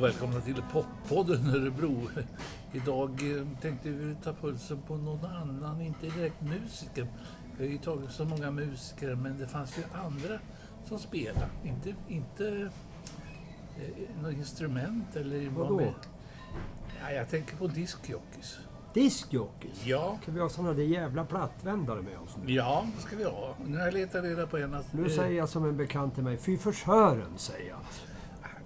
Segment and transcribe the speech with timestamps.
[0.00, 2.08] Ja, välkomna till Poppodden Örebro.
[2.72, 7.06] Idag eh, tänkte vi ta pulsen på någon annan, inte direkt musiker.
[7.58, 10.38] Vi har ju tagit så många musiker, men det fanns ju andra
[10.84, 11.46] som spelade.
[11.64, 12.70] Inte, inte
[13.78, 15.48] eh, något instrument eller...
[15.50, 15.94] vad med-
[17.02, 18.58] Ja, jag tänker på diskjockeys.
[18.94, 19.86] Diskjockeys?
[19.86, 22.52] Ja, Ska vi ha såna där jävla plattvändare med oss nu?
[22.52, 23.54] ja, det ska vi ha.
[23.66, 24.92] Nu har jag letat reda på en att...
[24.92, 27.78] Nu eh, säger jag som en bekant till mig, fy försören, säger jag.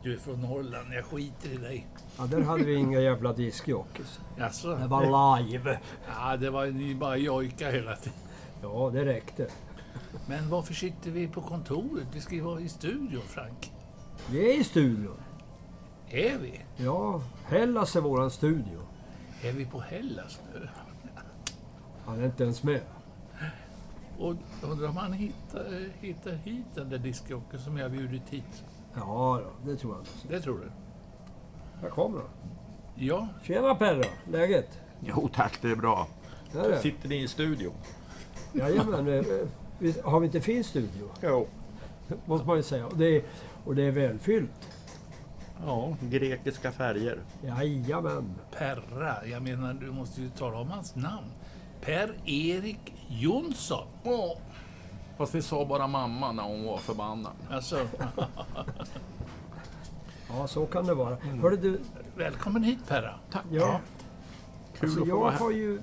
[0.05, 1.87] Du är från Norrland, jag skiter i dig.
[2.19, 4.21] Ja, där hade vi inga jävla diskjockeys.
[4.39, 4.77] Jaså?
[4.77, 5.79] Det var live.
[6.07, 8.19] Ja, det var ni bara jojka hela tiden.
[8.63, 9.47] Ja, det räckte.
[10.29, 12.07] Men varför sitter vi på kontoret?
[12.13, 13.73] Vi ska ju vara i studion, Frank.
[14.31, 15.21] Vi är i studion.
[16.09, 16.61] Är vi?
[16.77, 18.81] Ja, Hellas är våran studio.
[19.43, 20.69] Är vi på Hellas nu?
[22.05, 22.81] Han är inte ens med.
[24.19, 28.65] Och undrar om han hittar, hittar hit den där diskjockeyn som jag bjudit hit.
[28.97, 30.31] Ja, då, det tror jag.
[30.33, 30.71] Det tror du?
[31.83, 32.29] Här kommer han.
[32.95, 34.79] Ja, Tjena Perra, läget?
[35.01, 36.07] Jo tack, det är bra.
[36.55, 36.79] Är det.
[36.79, 37.73] Sitter ni i studion?
[38.53, 39.05] Jajamän,
[39.79, 41.09] vi- har vi inte fin studio?
[41.23, 41.47] Jo.
[42.25, 42.87] Måste man ju säga.
[42.87, 43.23] Och det är,
[43.65, 44.69] och det är välfyllt.
[45.67, 47.19] Ja, grekiska färger.
[47.43, 48.35] Jajamän.
[48.59, 49.27] Perra.
[49.27, 51.27] Jag menar, du måste ju tala om hans namn.
[51.81, 53.87] Per-Erik Jonsson.
[54.05, 54.37] Ja.
[55.17, 57.33] Fast det sa bara mamma när hon var förbannad.
[57.51, 57.89] Alltså,
[60.29, 61.17] Ja, så kan det vara.
[61.17, 61.81] Hörde du,
[62.17, 63.15] välkommen hit Perra.
[63.31, 63.45] Tack.
[63.51, 63.81] ja,
[64.79, 65.39] Kul alltså att få jag vara här.
[65.39, 65.81] har ju...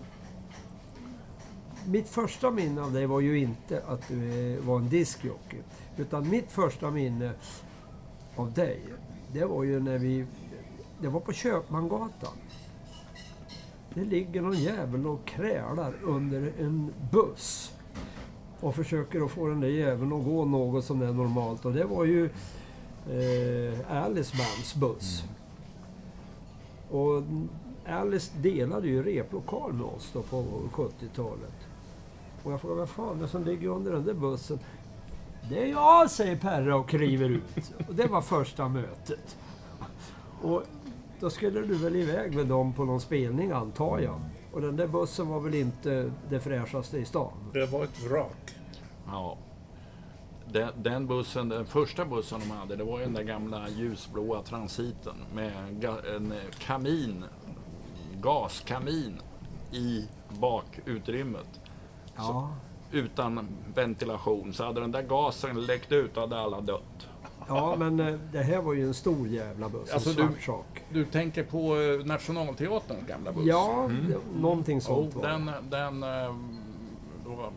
[1.86, 5.58] Mitt första minne av dig var ju inte att du var en diskjockey.
[5.98, 7.32] Utan mitt första minne
[8.36, 8.82] av dig,
[9.34, 10.26] det var ju när vi...
[11.02, 12.34] Det var på Köpmangatan.
[13.94, 17.74] Det ligger någon jävel och krälar under en buss.
[18.62, 21.66] Och försöker att få den där jäveln att gå något som är normalt.
[21.66, 22.26] Och det var ju
[23.10, 25.24] eh, Alice Bands buss.
[26.90, 27.24] Och
[27.88, 31.54] Alice delade ju replokal med oss då på 70-talet.
[32.44, 34.60] Och jag frågade, vad fan det som ligger under den där bussen?
[35.50, 37.74] Det är jag, säger Perra och kliver ut.
[37.88, 39.38] Och det var första mötet.
[40.42, 40.64] Och
[41.20, 44.20] då skulle du väl iväg med dem på någon spelning antar jag.
[44.54, 47.32] Och den där bussen var väl inte det fräschaste i stan?
[47.54, 48.56] Det var ett vrak.
[49.08, 49.38] Ja.
[50.52, 54.42] Den, den bussen, den första bussen de hade, det var ju den där gamla ljusblåa
[54.42, 55.52] transiten med
[56.16, 57.26] en kamin,
[58.22, 59.20] gaskamin
[59.72, 61.62] i bakutrymmet.
[62.16, 62.50] Ja.
[62.92, 64.54] Utan ventilation.
[64.54, 67.08] Så hade den där gasen läckt ut hade alla dött.
[67.48, 69.94] Ja, men eh, det här var ju en stor jävla buss.
[69.94, 70.84] Alltså, en du- svart sak.
[70.90, 73.46] Du tänker på eh, Nationalteaterns gamla buss?
[73.46, 76.36] Ja, det, någonting sånt Och var den, den, eh,
[77.26, 77.52] då var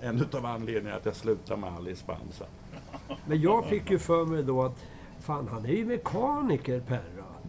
[0.00, 2.46] en utav anledningarna att jag slutade med Alice sen.
[3.26, 4.78] Men jag fick ju för mig då att
[5.20, 7.00] fan, han är ju mekaniker Perra.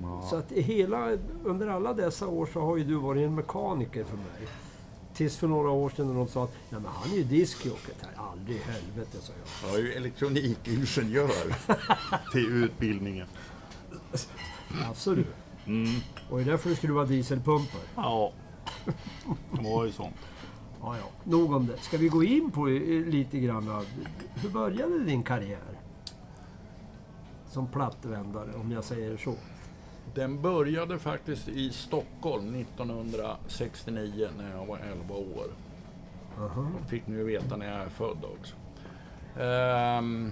[0.02, 0.22] Ja.
[0.30, 4.04] Så att i hela, under alla dessa år så har ju du varit en mekaniker
[4.04, 4.48] för mig.
[5.14, 7.92] Tills för några år sedan när de sa att Nej, men han är ju diskjockey.
[8.16, 9.72] Aldrig i helvete, sa jag.
[9.72, 11.32] Jag är ju elektronikingenjör
[12.32, 13.28] till utbildningen.
[14.88, 15.26] Alltså du.
[15.66, 16.00] Mm.
[16.30, 17.82] Och det är därför du skulle vara dieselpumpar.
[17.96, 18.32] Ja,
[19.52, 20.10] det var ju så.
[20.82, 21.10] Ja, ja.
[21.24, 21.78] Nog om det.
[21.78, 23.86] Ska vi gå in på eh, lite grann av,
[24.36, 25.80] hur började din karriär?
[27.50, 29.36] Som plattvändare, om jag säger så.
[30.16, 35.48] Den började faktiskt i Stockholm 1969 när jag var 11 år.
[36.40, 36.68] Aha.
[36.90, 38.56] Fick ni ju veta när jag är född också.
[39.42, 40.32] Ehm,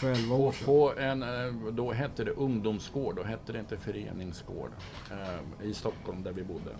[0.00, 0.66] För 11 år sedan.
[0.66, 4.70] på en, eh, då hette det ungdomsgård, då hette det inte föreningsgård.
[5.10, 6.70] eh, I Stockholm där vi bodde.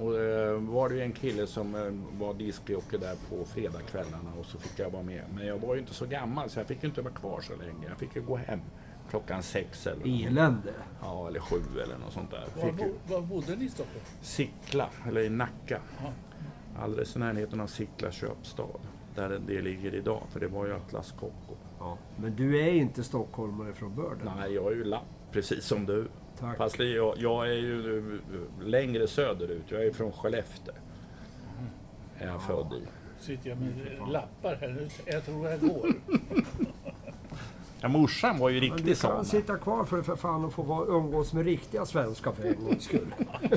[0.00, 4.46] Och eh, var det ju en kille som eh, var diskjockey där på fredagskvällarna och
[4.46, 5.24] så fick jag vara med.
[5.34, 7.56] Men jag var ju inte så gammal så jag fick ju inte vara kvar så
[7.56, 7.88] länge.
[7.88, 8.60] Jag fick ju gå hem
[9.10, 10.26] klockan sex eller, något.
[10.26, 10.72] Elände.
[11.02, 12.44] ja, eller sju eller något sånt där.
[12.62, 14.04] Var, bo, var bodde ni i Stockholm?
[14.22, 15.80] Sickla, eller i Nacka.
[16.02, 16.12] Ja.
[16.82, 18.66] Alldeles i närheten av Sickla köpstad.
[19.14, 21.54] Där det ligger idag, för det var ju Atlas Copco.
[21.78, 21.98] Ja.
[22.16, 24.32] Men du är inte stockholmare från början?
[24.36, 26.08] Nej, jag är ju lapp, precis som du.
[26.38, 26.56] Tack.
[26.56, 29.64] Fast jag, jag är ju eh, längre söderut.
[29.68, 30.74] Jag är från Skellefteå.
[32.18, 32.82] Är jag född i.
[33.24, 34.88] Sitter jag med lappar här nu?
[35.04, 35.92] Jag tror jag går.
[37.80, 39.24] Ja, morsan var ju Men du riktig kan sån.
[39.24, 42.84] sitta kvar för för fan och få vara, umgås med riktiga svenskar för en gångs
[42.84, 43.14] skull.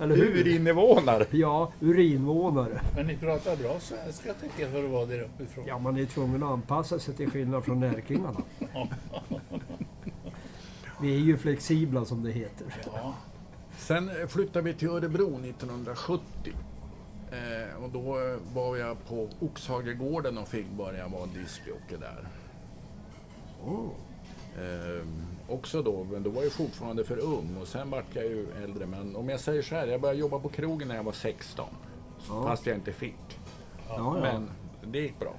[0.00, 0.36] Eller hur?
[0.40, 1.26] Urinvånare.
[1.30, 2.80] Ja, urinvånare.
[2.96, 5.64] Men ni pratar bra svenska tycker jag för att vara där uppifrån.
[5.68, 8.40] Ja, man är tvungen att anpassa sig till skillnad från närkingarna.
[11.00, 12.66] Vi är ju flexibla som det heter.
[12.94, 13.14] Ja.
[13.78, 16.22] Sen eh, flyttade vi till Örebro 1970.
[17.30, 22.24] Eh, och då eh, var jag på Oxhagegården och fick börja vara diskjockey där.
[23.66, 23.88] Oh.
[24.58, 25.06] Eh,
[25.48, 28.86] också då, men då var jag fortfarande för ung och sen vart jag ju äldre.
[28.86, 31.68] Men om jag säger så här, jag började jobba på krogen när jag var 16.
[32.28, 32.42] Ja.
[32.42, 33.38] Fast jag inte fick.
[33.88, 34.18] Ja.
[34.20, 34.50] Men
[34.84, 35.34] det gick bra.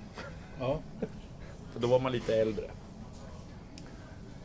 [0.60, 0.80] Ja.
[1.72, 2.66] För då var man lite äldre.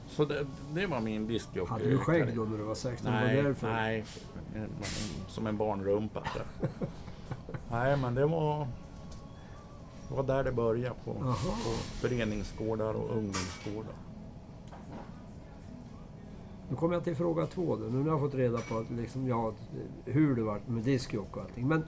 [0.08, 1.70] Så det, det var min diskjockey.
[1.70, 3.12] Hade du skägg då när du var 16?
[3.12, 3.72] Var det Nej, därför?
[3.72, 4.04] nej.
[5.28, 6.22] Som en barnrumpa.
[7.70, 8.68] nej, men det var...
[10.12, 10.94] Det var där det började.
[11.04, 11.34] På, på
[12.00, 13.94] föreningsgårdar och ungdomsgårdar.
[16.68, 17.84] Nu kommer jag till fråga två då.
[17.84, 19.52] Nu har jag fått reda på att liksom, ja,
[20.04, 21.68] hur det vart med discjockey och allting.
[21.68, 21.84] Men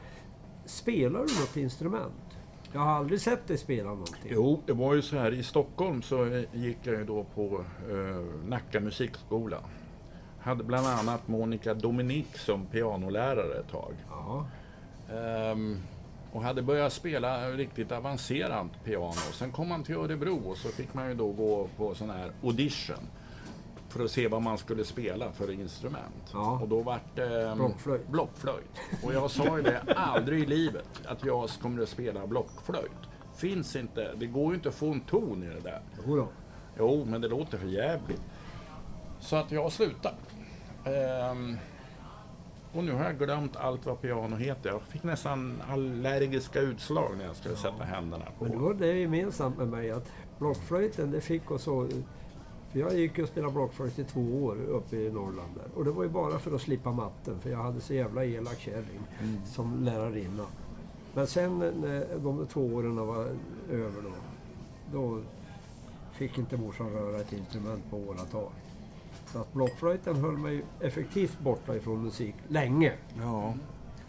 [0.65, 2.39] spelar du något instrument?
[2.73, 4.31] Jag har aldrig sett dig spela någonting.
[4.31, 8.49] Jo, det var ju så här i Stockholm så gick jag ju då på eh,
[8.49, 9.59] Nacka musikskola.
[10.41, 13.95] Hade bland annat Monica Dominik som pianolärare ett tag.
[14.11, 14.47] Ja.
[15.15, 15.79] Ehm,
[16.35, 19.13] och hade börjat spela riktigt avancerat piano.
[19.13, 22.33] Sen kom man till Örebro och så fick man ju då gå på sån här
[22.43, 23.09] audition.
[23.89, 26.31] För att se vad man skulle spela för instrument.
[26.33, 26.59] Ja.
[26.63, 28.09] Och då vart det ehm, Blockflöjt.
[28.09, 28.81] blockflöjt.
[29.05, 32.91] Och jag sa ju det, aldrig i livet att jag kommer att spela blockflöjt.
[33.37, 35.83] Finns inte, det går ju inte att få en ton i det där.
[36.07, 36.29] Jodå.
[36.79, 38.23] Jo, men det låter för jävligt.
[39.21, 40.17] Så att jag slutade.
[40.85, 41.59] Ehm,
[42.75, 44.71] och nu har jag glömt allt vad piano heter.
[44.71, 48.45] Jag fick nästan allergiska utslag när jag skulle sätta händerna på.
[48.45, 51.89] Men det var det gemensamt med mig att blockflöjten det fick oss så...
[52.73, 55.79] Jag gick och spelade blockflöjt i två år uppe i Norrland där.
[55.79, 58.59] Och det var ju bara för att slippa matten för jag hade så jävla elak
[58.59, 59.01] kärring
[59.45, 60.47] som lärarinna.
[61.15, 63.29] Men sen när de två åren var
[63.71, 64.13] över då,
[64.93, 65.21] då
[66.13, 68.51] fick inte morsan röra ett instrument på åratal.
[69.35, 72.93] Så att blockflöjten höll mig effektivt borta ifrån musik länge.
[73.21, 73.55] Ja.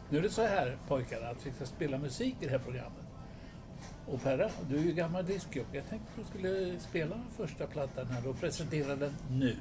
[0.09, 3.03] Nu är det så här pojkar att vi ska spela musik i det här programmet.
[4.07, 5.77] Och Perra, du är ju gammal discjockey.
[5.77, 9.55] Jag tänkte att du skulle spela den första plattan här och presentera den nu.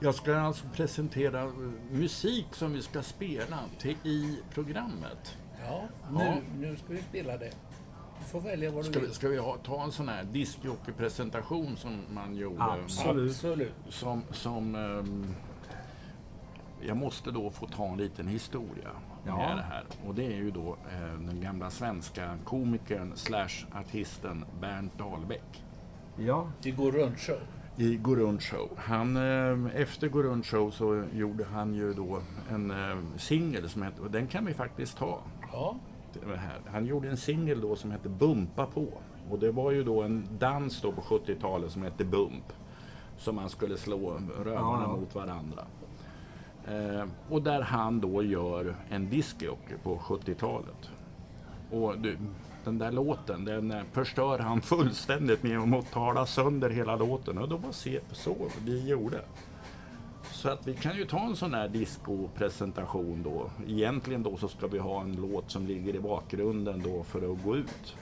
[0.00, 1.52] Jag ska alltså presentera
[1.90, 5.36] musik som vi ska spela till, i programmet.
[5.66, 6.36] Ja, nu, Ja.
[6.58, 7.50] nu ska vi spela det.
[8.32, 9.14] Får välja vad du Ska vi, vill.
[9.14, 12.62] ska vi ha, ta en sån här discjockey-presentation som man gjorde?
[12.62, 13.30] Absolut.
[13.30, 13.72] Absolut.
[13.88, 15.34] Som, som ehm,
[16.82, 18.90] jag måste då få ta en liten historia
[19.26, 19.36] Ja.
[19.36, 19.84] med det här.
[20.06, 25.64] Och det är ju då eh, den gamla svenska komikern slash artisten Bernt Dahlbäck.
[26.16, 27.38] Ja, Det går runt show.
[27.76, 28.68] I Gå runt show.
[28.76, 33.82] Han, eh, efter Gå runt show så gjorde han ju då en eh, singel som
[33.82, 35.20] hette, och den kan vi faktiskt ta.
[35.52, 35.76] Ja.
[36.66, 38.86] Han gjorde en singel då som hette Bumpa på.
[39.30, 42.52] Och det var ju då en dans då på 70-talet som hette Bump.
[43.18, 44.96] Som man skulle slå rövarna Ja.
[44.96, 45.64] mot varandra.
[46.68, 50.90] Eh, och där han då gör en discjockey på 70-talet.
[51.70, 52.16] Och du,
[52.64, 57.38] den där låten, den eh, förstör han fullständigt med att tala sönder hela låten.
[57.38, 57.72] Och det var
[58.12, 59.20] så vi gjorde.
[60.40, 63.50] Så att vi kan ju ta en sån här disco-presentation då.
[63.66, 67.44] Egentligen då så ska vi ha en låt som ligger i bakgrunden då för att
[67.44, 67.96] gå ut.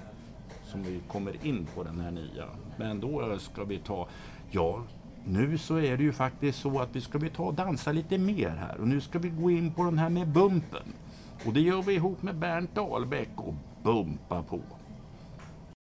[0.64, 2.48] Som vi kommer in på den här nya.
[2.76, 4.08] Men då ska vi ta,
[4.50, 4.84] ja
[5.24, 8.18] nu så är det ju faktiskt så att vi ska vi ta och dansa lite
[8.18, 8.80] mer här.
[8.80, 10.92] Och nu ska vi gå in på den här med bumpen.
[11.46, 14.60] Och det gör vi ihop med Bernt Dahlbäck och Bumpa på.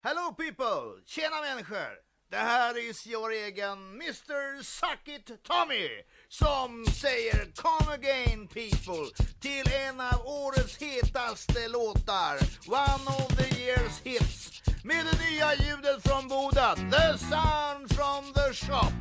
[0.04, 1.04] Hello people!
[1.06, 2.12] Tjena människor!
[2.32, 5.88] Det här är vår egen Mr Suck It Tommy
[6.32, 9.06] som säger Come again people
[9.40, 12.36] till en av årets hetaste låtar.
[12.68, 14.62] One of the years hits.
[14.84, 16.76] Med det nya ljudet från Boda.
[16.76, 18.94] The sound from the shop.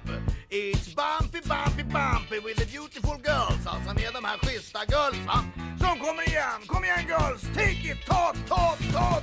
[0.51, 3.67] It's bumpy, bumpy, bumpy with the beautiful girls.
[3.67, 5.45] Alltså med de här schyssta girls va?
[5.81, 6.61] Som kommer igen.
[6.67, 7.43] Kom igen girls!
[7.55, 8.07] Take it!
[8.07, 9.21] Ta, ta, ta!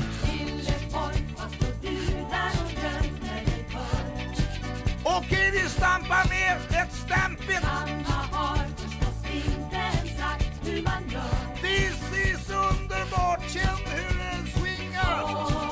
[5.16, 7.68] Okej, vi stampar med ett stampigt.
[11.62, 12.00] This
[12.32, 13.42] is underbart.
[13.50, 15.28] Känn hur den swingar.
[15.28, 15.67] Vilken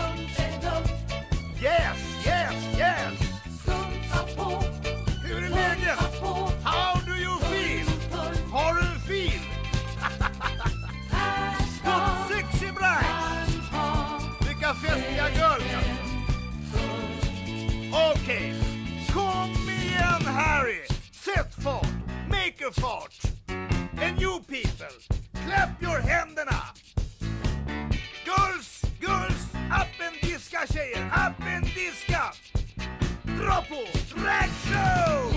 [1.63, 3.19] Yes, yes, yes!
[5.25, 5.99] Hur är läget?
[6.65, 7.87] How do you feel?
[8.53, 9.41] Har du en fil?
[11.85, 13.55] Good sexy brides!
[14.49, 15.65] Vilka festliga girls!
[17.93, 18.55] Okej,
[19.13, 20.83] kom igen Harry!
[21.13, 21.87] Sätt fart!
[22.29, 23.33] Make a fart!
[24.03, 24.41] And you
[25.53, 26.73] Släpp your händerna!
[28.25, 32.23] Girls, girls, upp en diska tjejer, upp en diska!
[33.23, 33.85] Dra på!
[34.15, 35.32] Drag show!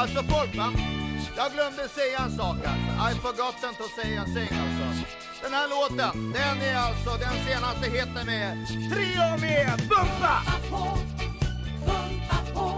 [0.00, 0.72] Alltså folk va?
[1.36, 3.10] Jag glömde säga en sak alltså.
[3.10, 5.04] I forgotten to say a thing alltså.
[5.42, 10.42] Den här låten, den är alltså den senaste heten med Trio med Bumpa!
[10.70, 10.98] på,
[11.86, 12.77] pumpa på.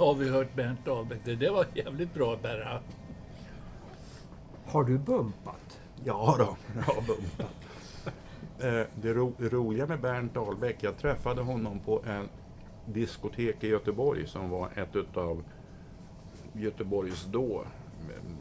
[0.00, 1.20] Har vi hört Bernt Dahlbeck.
[1.24, 2.80] Det där var jävligt bra Berra.
[4.66, 5.80] Har du bumpat?
[6.04, 7.54] Ja då, jag har bumpat.
[8.58, 12.28] Eh, Det ro, roliga med Bernt Dahlbeck, jag träffade honom på en
[12.86, 15.42] diskotek i Göteborg som var ett utav
[16.52, 17.64] Göteborgs då
[18.04, 18.36] mm,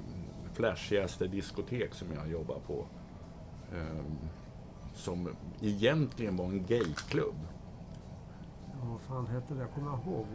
[0.53, 2.85] flashigaste diskotek som jag jobbade på.
[3.75, 4.17] Ehm,
[4.95, 5.29] Som
[5.61, 7.35] egentligen var en gayklubb.
[8.83, 9.59] Vad fan hette det?
[9.59, 10.25] Jag kommer ihåg.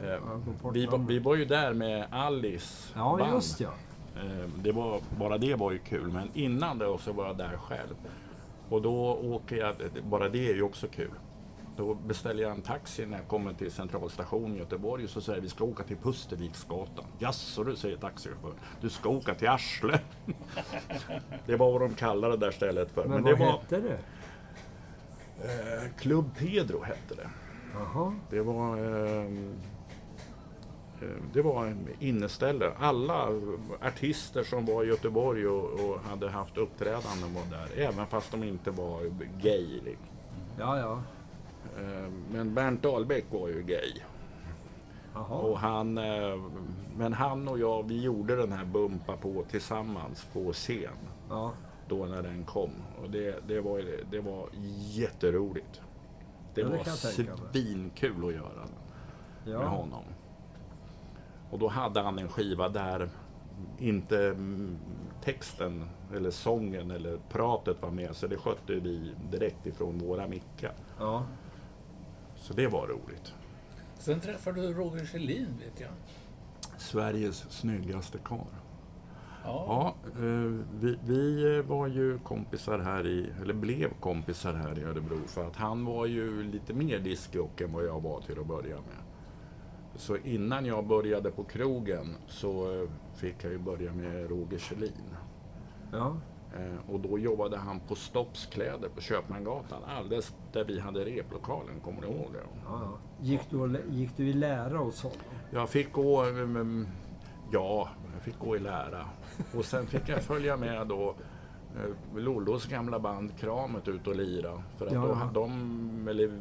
[0.00, 3.34] eh, Eh, jag går bort Vi, vi var ju där med Alice Ja, band.
[3.34, 3.70] just ja.
[4.16, 7.56] Eh, Det var, bara det var ju kul, men innan det så var jag där
[7.56, 7.94] själv.
[8.68, 9.74] Och då åker jag,
[10.10, 11.10] bara det är ju också kul.
[11.76, 15.40] Då beställer jag en taxi när jag kommer till centralstation i Göteborg och så säger
[15.40, 17.04] vi ska åka till Pusterviksgatan.
[17.18, 18.54] Jaså du, säger taxichauffören.
[18.80, 20.00] Du ska åka till Arsle.
[21.46, 23.04] det var vad de kallade det där stället för.
[23.08, 23.98] Men, det vad var hette det?
[25.44, 27.28] eh, Club Pedro hette det.
[28.30, 29.30] Det var, eh,
[31.32, 32.72] det var en inneställe.
[32.78, 33.28] Alla
[33.82, 37.68] artister som var i Göteborg och, och hade haft uppträdanden var där.
[37.76, 39.00] Även fast de inte var
[39.42, 39.80] gay.
[39.84, 40.06] liksom.
[40.58, 41.02] Ja, ja.
[41.82, 43.92] Eh, Men Bernt Dahlbeck var ju gay.
[45.14, 46.40] Och han, eh,
[46.96, 50.96] men han och jag, vi gjorde den här Bumpa på tillsammans på scen.
[51.28, 51.52] Ja.
[51.88, 52.70] Då när den kom.
[53.02, 54.48] Och det, det, var, det var
[54.92, 55.80] jätteroligt.
[56.54, 56.84] Det Ja, det var
[57.52, 58.66] svinkul att göra
[59.44, 59.64] med ja.
[59.64, 60.04] honom.
[61.50, 63.08] Och då hade han en skiva där
[63.78, 64.36] inte
[65.24, 68.16] texten eller sången eller pratet var med.
[68.16, 70.74] Så det skötte vi direkt ifrån våra mickar.
[70.98, 71.26] ja.
[72.36, 73.34] Så det var roligt.
[73.98, 75.90] Sen träffade du Roger Kjellin vet jag.
[76.78, 78.46] Sveriges snyggaste karl.
[79.44, 79.64] Ja.
[79.68, 79.94] Ja,
[80.24, 85.46] eh, vi, vi var ju kompisar här i, eller blev kompisar här i Örebro för
[85.46, 88.96] att han var ju lite mer diskjock än vad jag var till att börja med.
[89.96, 95.14] Så innan jag började på krogen så eh, fick jag ju börja med Roger Kjellin.
[95.92, 96.16] ja.
[96.56, 101.80] Eh, Och då jobbade han på Stopps kläder på Köpmangatan, alldeles där vi hade replokalen,
[101.84, 102.38] kommer du ihåg det?
[102.64, 102.98] ja, ja.
[103.20, 105.18] Gick, du gick du i lära hos honom?
[105.50, 106.24] Jag fick gå,
[107.52, 109.04] ja, jag fick gå i lära.
[109.56, 111.14] Och sen fick jag följa med då
[111.76, 114.62] eh, Lollos gamla band Kramet ut och lira.
[114.76, 115.14] För att Ja, då ja.
[115.14, 116.40] hade de, eller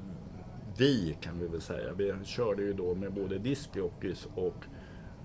[0.77, 4.65] vi kan vi väl säga, vi körde ju då med både discjockeys och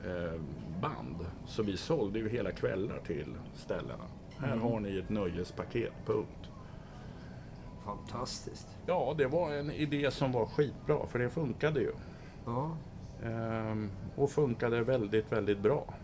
[0.04, 0.40] eh,
[0.82, 1.26] band.
[1.46, 4.04] Så vi sålde ju hela kvällar till ställena.
[4.38, 6.50] Här har ni ett nöjespaket, punkt.
[7.84, 8.68] Fantastiskt.
[8.86, 11.92] Ja, det var en idé som var skitbra, för det funkade ju.
[12.46, 12.76] Ja.
[13.24, 15.94] Ehm, och funkade väldigt, väldigt bra.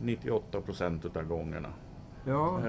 [0.00, 1.68] 98 procent utav gångerna.
[2.24, 2.60] ja.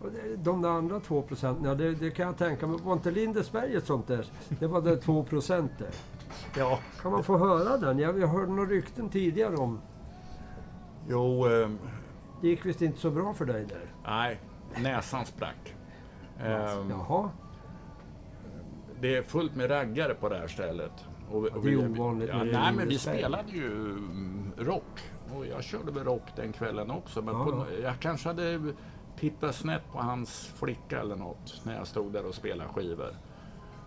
[0.00, 2.78] Och det- De där andra två procenten, ja, det, det kan jag tänka mig.
[2.84, 4.26] Var inte Lindesberg ett sånt där?
[4.48, 5.90] Det var det två procent där.
[6.56, 7.98] ja, Kan man få höra den?
[7.98, 9.80] Jag, jag hörde några rykten tidigare om...
[11.08, 11.78] jo, ehm,
[12.40, 13.92] Det gick visst inte så bra för dig där.
[14.06, 14.40] nej,
[14.82, 15.74] näsan sprack.
[16.40, 17.30] Ehm, Jaha.
[19.00, 20.92] Det är fullt med raggare på det här stället.
[21.30, 23.96] Och, Ja, det är ovanligt Ja, med nej, men vi spelade ju
[24.58, 25.00] rock.
[25.36, 27.22] Och jag körde väl rock den kvällen också.
[27.22, 28.60] Men Ja, på, jag kanske hade
[29.18, 33.16] tittat snett på hans flicka eller något när jag stod där och spelade skivor.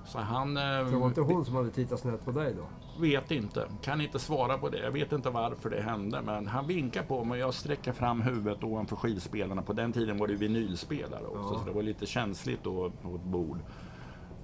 [0.06, 0.56] Så han...
[0.56, 2.64] Så det var inte hon som hade tittat snett på dig då?
[3.02, 3.68] Vet inte.
[3.82, 4.78] Kan inte svara på det.
[4.78, 6.22] Jag vet inte varför det hände.
[6.22, 9.62] Men han vinkar på mig och jag sträcker fram huvudet ovanför skivspelarna.
[9.62, 11.54] På den tiden var det vinylspelare också.
[11.54, 11.60] Ja.
[11.60, 13.60] Så det var lite känsligt då på ett bord.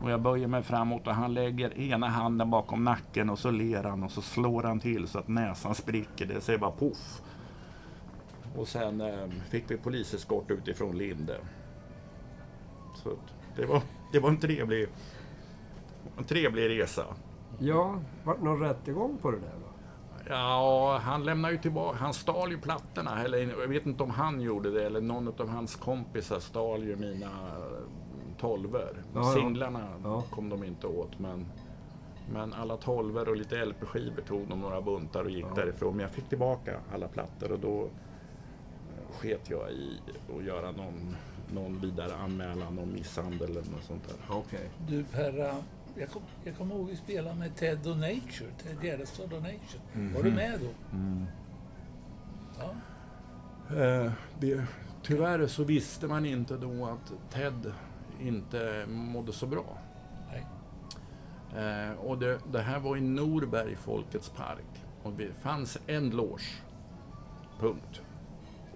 [0.04, 3.84] Och jag böjer mig framåt och han lägger ena handen bakom nacken och så ler
[3.84, 6.26] han och så slår han till så att näsan spricker.
[6.26, 7.22] Det säger bara poff.
[8.56, 11.38] Och sen eh, fick vi poliseskort utifrån Linde.
[12.96, 13.10] Så
[13.56, 13.82] det var,
[14.12, 14.88] det var en trevlig,
[16.18, 17.06] en trevlig resa.
[17.60, 19.74] Ja, vart någon rättegång på det där då?
[20.30, 23.24] Ja, han lämnar ju tillbaka, han stal ju plattorna.
[23.24, 26.96] Eller jag vet inte om han gjorde det eller någon av hans kompisar stal ju
[26.96, 27.30] mina
[28.48, 29.04] tolver.
[29.14, 29.34] Ja.
[29.34, 30.24] Singlarna Ja.
[30.32, 31.46] kom de inte åt men,
[32.34, 35.54] men alla tolver och lite LP-skivor tog de några buntar och gick Ja.
[35.56, 35.92] därifrån.
[35.96, 40.00] Men jag fick tillbaka alla plattor och då eh, sket jag i
[40.38, 41.16] att göra någon,
[41.54, 44.36] någon vidare anmälan om misshandel eller något sånt där.
[44.36, 44.70] Okej.
[44.88, 45.34] Du Per,
[45.96, 50.14] jag kommer jag kommer ihåg vi spelade med Ted och Nature, Ted Gärdestad och Nature.
[50.16, 50.70] Var du med då?
[52.60, 52.74] Ja.
[53.78, 54.64] Eh, det,
[55.04, 57.74] tyvärr så visste man inte då att Ted
[58.28, 59.78] inte mådde så bra.
[60.32, 60.46] Nej.
[61.64, 64.86] Eh, och det, det här var i Norberg Folkets park.
[65.04, 66.44] Och det fanns en loge.
[67.60, 68.02] Punkt.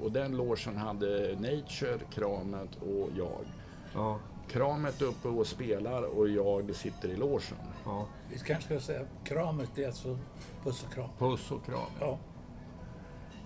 [0.01, 3.45] Och den logen hade Nature, Kramet och jag.
[3.93, 7.57] Ja, Kramet uppe och spelar och jag sitter i logen.
[7.85, 8.07] ja.
[8.29, 10.17] Vi kanske ska säga kramet, det är alltså
[10.63, 11.09] puss och kram.
[11.17, 11.89] Puss och kram.
[11.99, 12.17] Ja.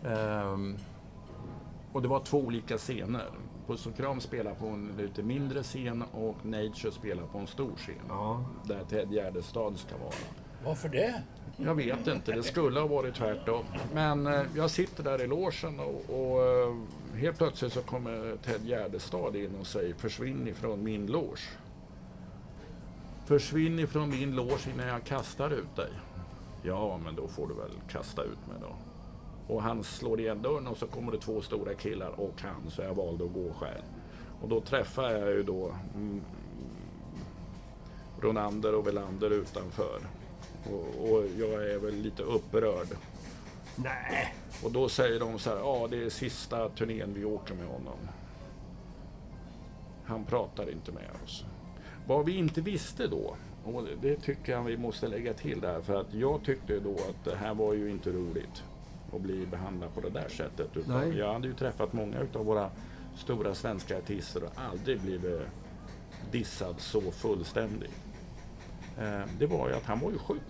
[0.10, 0.78] Ehm,
[1.94, 3.26] och det var två olika scener.
[3.68, 7.72] Puss och Kram spelar på en lite mindre scen och Nature spelar på en stor
[7.78, 7.96] scen.
[8.10, 8.46] ja.
[8.64, 10.14] Där Ted Gärdestad ska vara.
[10.66, 11.24] Varför det?
[11.58, 13.64] Jag vet inte, det skulle ha varit tvärtom.
[13.94, 16.76] Men eh, jag sitter där i logen och, och eh,
[17.16, 21.42] helt plötsligt så kommer Ted Gärdestad in och säger försvinn ifrån min loge.
[23.26, 25.90] Försvinn ifrån min loge innan jag kastar ut dig.
[26.64, 28.76] Ja, men då får du väl kasta ut mig då.
[29.52, 32.82] Och han slår igen dörren och så kommer det två stora killar och han, så
[32.82, 33.84] jag valde att gå själv.
[34.42, 36.22] Och då träffar jag ju då mm,
[38.22, 40.00] Ronander och Velander utanför.
[40.72, 42.88] Och, och jag är väl lite upprörd.
[43.76, 44.36] Nej.
[44.64, 47.98] Och då säger de så här, ja det är sista turnén vi åker med honom.
[50.06, 51.46] Han pratar inte med oss.
[52.08, 55.82] Vad vi inte visste då, och det- det tycker jag vi måste lägga till där,
[55.82, 58.64] för att jag tyckte då att det här var ju inte roligt
[59.14, 60.78] att bli behandlad på det där sättet.
[60.78, 62.70] Utan jag hade ju träffat många av våra
[63.16, 65.42] stora svenska artister och aldrig blivit
[66.32, 67.96] dissad så fullständigt.
[69.00, 70.42] Eh, Det var ju att han var ju sjuk.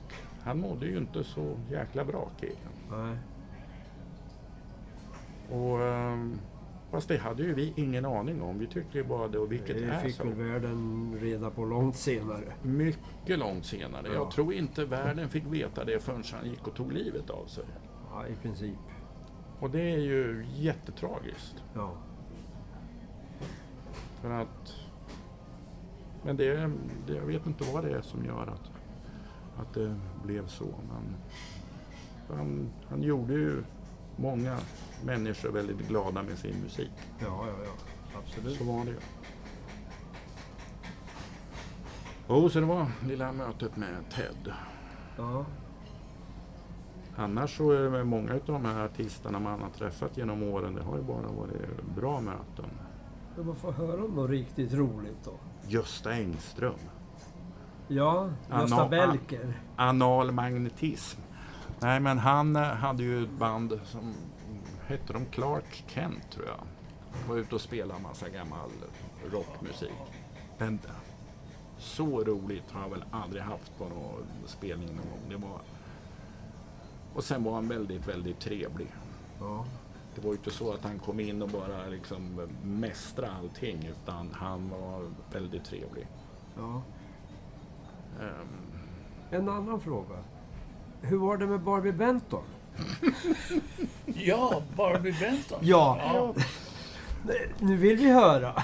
[0.43, 3.17] Han mådde ju inte så jäkla bra killen.
[5.51, 6.39] Och, ehm,
[6.91, 8.59] fast det hade ju vi ingen aning om.
[8.59, 10.23] Vi tyckte ju bara det, och vilket Det är fick så.
[10.23, 12.53] väl världen reda på långt senare.
[12.63, 14.01] Mycket långt senare.
[14.07, 14.13] Ja.
[14.13, 17.63] Jag tror inte världen fick veta det förrän han gick och tog livet av sig.
[18.11, 18.77] Ja, i princip.
[19.59, 21.63] Och det är ju jättetragiskt.
[21.73, 21.93] Ja.
[24.21, 24.75] För att...
[26.23, 26.71] Men det,
[27.07, 28.71] det, jag vet inte vad det är som gör att,
[29.57, 30.65] att det blev så.
[30.87, 31.15] Men
[32.37, 33.63] han, han gjorde ju
[34.15, 34.57] många
[35.05, 36.91] människor väldigt glada med sin musik.
[37.19, 37.71] Ja, ja, ja.
[38.19, 38.57] Absolut.
[38.57, 38.97] Så var det ju.
[42.29, 44.53] Jo, så det var lilla mötet med Ted.
[45.17, 45.45] Ja.
[47.15, 50.83] Annars så är det många av de här artisterna man har träffat genom åren, det
[50.83, 52.65] har ju bara varit bra möten.
[53.35, 55.33] Men man får höra om något riktigt roligt då.
[55.67, 56.73] Gösta Engström,
[57.87, 59.53] Ja, Gösta Belker.
[59.75, 61.19] anal magnetism.
[61.79, 64.13] Nej, men han eh, hade ju ett band som
[64.87, 66.63] hette de Clark Kent tror jag.
[67.29, 68.69] Var ute och spelade en massa gammal
[69.31, 69.91] rockmusik.
[70.57, 70.79] Men
[71.77, 75.29] så roligt har jag väl aldrig haft på någon spelning någon gång.
[75.29, 75.61] Det var...
[77.15, 78.87] Och sen var han väldigt, väldigt trevlig.
[79.39, 79.65] Ja.
[80.15, 84.29] Det var ju inte så att han kom in och bara liksom mästra allting utan
[84.33, 86.07] han var väldigt trevlig.
[86.57, 86.81] Ja.
[88.21, 88.47] Ehm,
[89.31, 90.15] En annan fråga.
[91.01, 92.43] Hur var det med Barbie Benton?
[94.05, 95.59] Ja, Barbie Benton.
[95.61, 95.97] Ja.
[96.13, 96.33] ja.
[97.59, 98.63] Nu vill vi höra.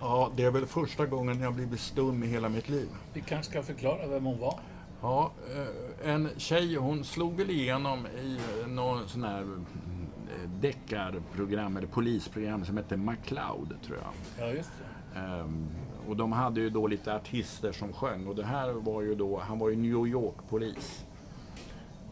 [0.00, 2.88] Ja, det är väl första gången jag blivit stum i hela mitt liv.
[3.12, 4.60] Vi kanske ska förklara vem hon var.
[5.02, 5.66] Ja, eh,
[6.04, 12.76] en tjej, hon slog väl igenom i någon sån här eh, deckarprogram eller polisprogram som
[12.76, 14.46] hette MacLeod, tror jag.
[14.48, 14.70] Ja, just
[15.14, 15.18] det.
[15.20, 15.66] Ehm,
[16.08, 19.38] och de hade ju då lite artister som sjöng och det här var ju då,
[19.38, 21.04] han var ju New York-polis.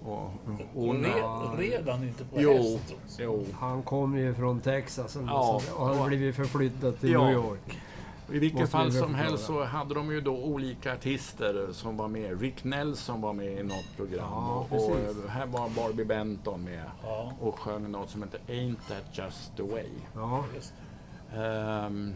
[0.04, 0.30] Och, Och
[0.74, 2.94] hon, red, red han inte på jo, häst?
[3.04, 3.22] också?
[3.22, 3.46] jo.
[3.60, 5.60] Han kom ju från Texas och, Ja.
[5.76, 7.24] och hade blivit förflyttad till Ja.
[7.24, 7.78] New York.
[8.32, 12.40] I vilket fall som helst så hade de ju då olika artister som var med.
[12.40, 15.26] Rick Nelson var med i något program Ja, och, och precis.
[15.28, 19.62] här var Barbie Benton med Ja, och sjöng något som heter Ain't That Just The
[19.62, 19.88] Way.
[20.14, 20.44] Ja.
[21.34, 22.14] Ehm,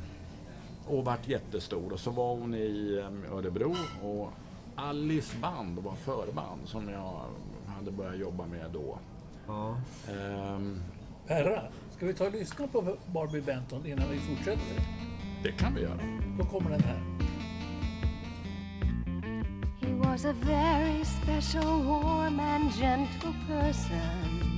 [0.88, 1.92] och vart jättestor.
[1.92, 4.31] Och så var hon i um, Örebro och
[4.77, 7.20] Alice band var förband som jag
[7.77, 8.98] hade börjat jobba med då.
[9.46, 9.77] ja.
[10.09, 10.83] Ehm,
[11.27, 11.62] Perra,
[11.96, 14.83] ska vi ta och lyssna på Barbie Benton innan vi fortsätter?
[15.42, 15.98] Det kan vi göra.
[16.38, 17.00] Då kommer den här.
[19.81, 24.52] He was a very special, warm, and gentle person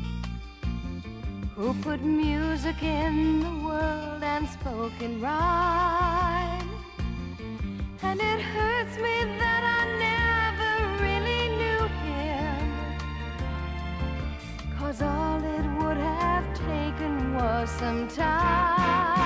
[1.56, 6.68] who put music in the world and spoke in rhyme.
[8.02, 12.58] And it hurts me that I never really knew him.
[14.78, 19.23] Cause all it would have taken was some time.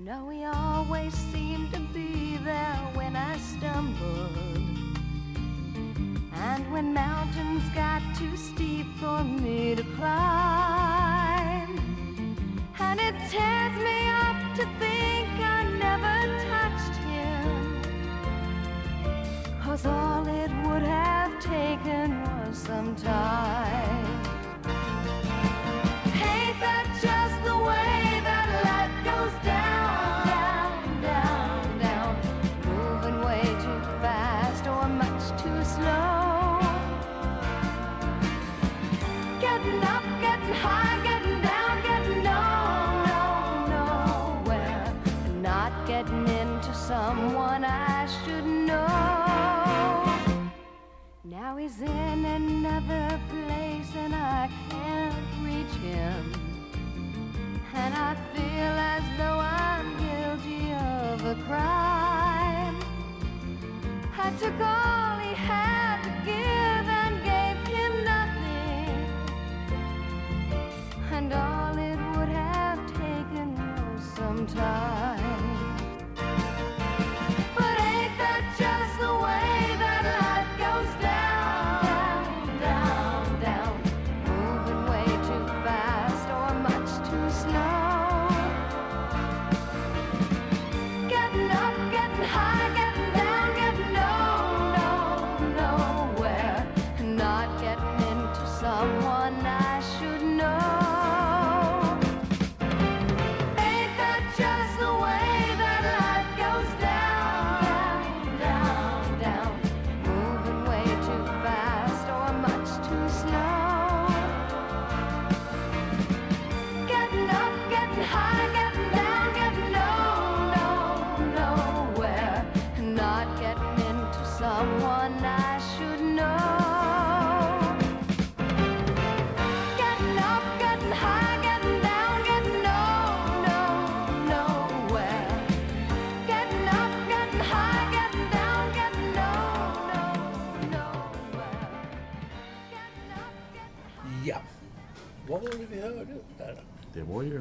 [0.00, 4.34] You know, he always seemed to be there when I stumbled.
[6.32, 11.78] And when mountains got too steep for me to climb.
[12.78, 16.16] And it tears me up to think I never
[16.48, 17.82] touched him.
[19.62, 23.99] Cause all it would have taken was some time.
[51.60, 56.32] He's in another place and I can't reach him.
[57.74, 62.78] And I feel as though I'm guilty of a crime.
[64.18, 68.96] I took all he had to give and gave him nothing.
[71.12, 73.48] And all it would have taken
[73.94, 75.19] was some time.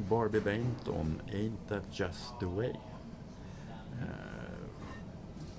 [0.10, 2.74] Barbie Benton, Ain't That Just The Way.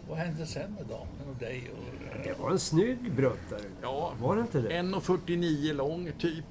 [0.08, 1.70] Vad hände sen med damen och dig?
[1.72, 3.60] Och, Det var en snygg bruttare.
[3.82, 4.68] Ja, Var det inte det?
[4.68, 6.44] 1,49 lång typ.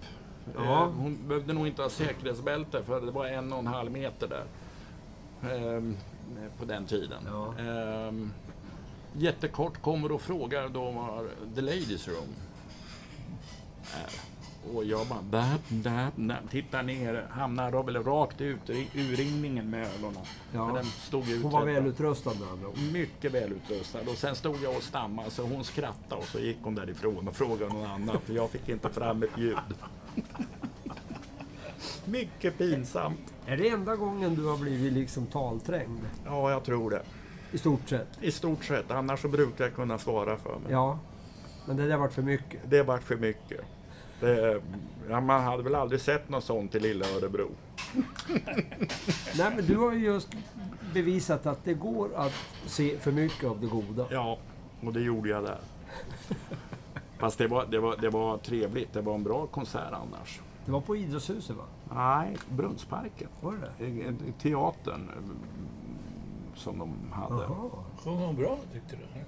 [0.55, 0.83] Ja.
[0.83, 4.27] Eh, Hon behövde nog inte ha säkerhetsbälte för det var en och en halv meter
[4.27, 4.45] där.
[5.51, 5.97] Ehm,
[6.59, 7.23] på den tiden.
[7.27, 7.53] Ja.
[7.59, 8.31] Ehm,
[9.13, 12.35] jättekort kommer och frågar då var the ladies room
[14.03, 14.28] är.
[14.73, 19.87] Och jag bara dap, dap, dap, tittar ner, hamnar väl rakt ut i urringningen med
[19.97, 20.23] ögonen.
[20.53, 20.67] Ja.
[20.67, 21.43] För den stod ut.
[21.43, 22.77] Hon var välutrustad med andra ord.
[22.93, 23.99] Mycket välutrustad.
[23.99, 27.35] Och sen stod jag och stammade så hon skrattade och så gick hon därifrån och
[27.35, 29.57] frågade någon annan för jag fick inte fram ett ljud.
[32.05, 33.33] Mycket pinsamt.
[33.45, 35.99] Är det enda gången du har blivit liksom talträngd?
[36.25, 37.03] Ja, jag tror det.
[37.51, 38.07] I stort sett?
[38.21, 38.91] I stort sett.
[38.91, 40.71] Annars så brukar jag kunna svara för mig.
[40.71, 40.99] Ja.
[41.65, 42.59] Men det där vart för mycket.
[42.69, 43.61] Det vart för mycket.
[44.19, 44.61] Det,
[45.09, 47.49] ja, man hade väl aldrig sett något sånt i lilla Örebro.
[49.37, 50.29] Nej men du har ju just
[50.93, 52.33] bevisat att det går att
[52.65, 54.05] se för mycket av det goda.
[54.11, 54.37] Ja,
[54.81, 55.59] och det gjorde jag där.
[57.17, 58.93] Fast det var, det, var, det var trevligt.
[58.93, 60.41] Det var en bra konsert annars.
[60.65, 61.63] Det var på Idrottshuset va?
[61.93, 63.27] Nej, Brunnsparken.
[63.41, 64.13] Var det det?
[64.41, 65.37] Teatern mm,
[66.55, 67.47] som de hade.
[68.03, 69.19] Sjöng hon bra tyckte du?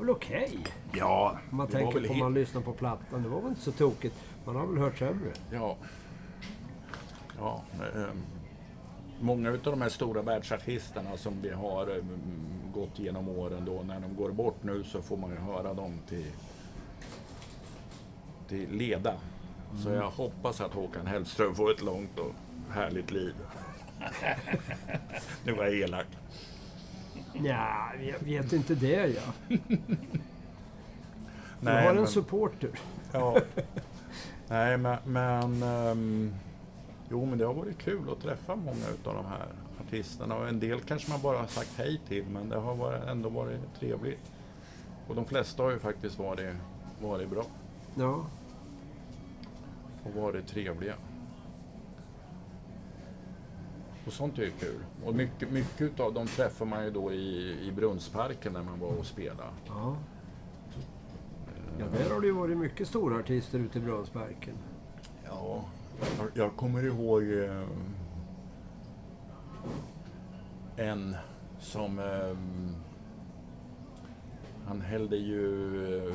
[0.00, 0.58] Väl okej?
[0.92, 3.22] Ja, Om man tänker på om man lyssnar på plattan.
[3.22, 4.16] Det var väl inte så tokigt.
[4.44, 5.32] Man har väl hört sämre.
[5.52, 5.76] Ja.
[7.38, 7.62] ja
[7.94, 8.04] eh,
[9.20, 12.04] många av de här stora världsartisterna som vi har eh,
[12.74, 15.98] gått genom åren då, när de går bort nu så får man ju höra dem
[16.08, 16.30] till,
[18.48, 19.14] till leda.
[19.84, 22.32] Så jag hoppas att Håkan Hellström får ett långt och
[22.70, 23.34] härligt liv.
[25.44, 26.06] nu var jag elak.
[27.34, 29.22] Ja, jag vet inte det ja.
[31.60, 32.70] Du Nej, har en men- supporter.
[33.12, 33.36] Ja.
[34.48, 34.96] Nej, men...
[35.04, 36.34] men ehm,
[37.10, 39.46] jo, men det har varit kul att träffa många av de här
[39.86, 40.36] artisterna.
[40.36, 43.28] Och en del kanske man bara har sagt hej till, men det har varit, ändå
[43.28, 44.30] varit trevligt.
[45.08, 46.54] Och de flesta har ju faktiskt varit,
[47.02, 47.44] varit bra
[47.94, 48.24] Ja.
[50.04, 50.94] och varit trevliga.
[54.06, 54.80] Och sånt är ju kul.
[55.04, 58.88] Och mycket, mycket av dem träffar man ju då i, i Brunnsparken när man var
[58.88, 59.50] och spelade.
[59.66, 59.96] ja.
[61.78, 64.54] Ja, där har det ju varit mycket stora artister ute i Brunnsparken.
[65.24, 65.64] Ja,
[66.18, 67.62] jag, jag kommer ihåg eh,
[70.76, 71.16] en
[71.58, 71.98] som...
[71.98, 72.36] Eh,
[74.66, 76.14] han hällde ju eh,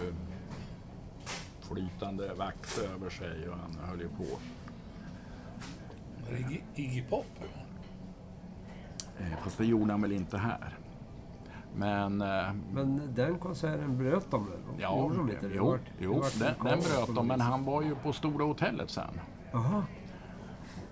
[1.61, 4.23] flytande vax över sig och han höll ju på.
[6.25, 7.25] Var det Iggy, Iggy Pop?
[9.19, 10.77] Eh, fast det gjorde han väl inte här.
[11.75, 12.21] Men...
[12.21, 14.59] Eh, Men den konserten bröt de väl?
[14.79, 15.47] ja, Gjorde de inte det?
[15.47, 18.45] Det jo, det jo vart den, den bröt de, men han var ju på Stora
[18.45, 19.19] Hotellet sen.
[19.51, 19.83] Jaha.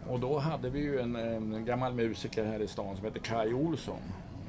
[0.10, 3.54] Och då hade vi ju en, en gammal musiker här i stan som heter Kai
[3.54, 4.00] Olsson,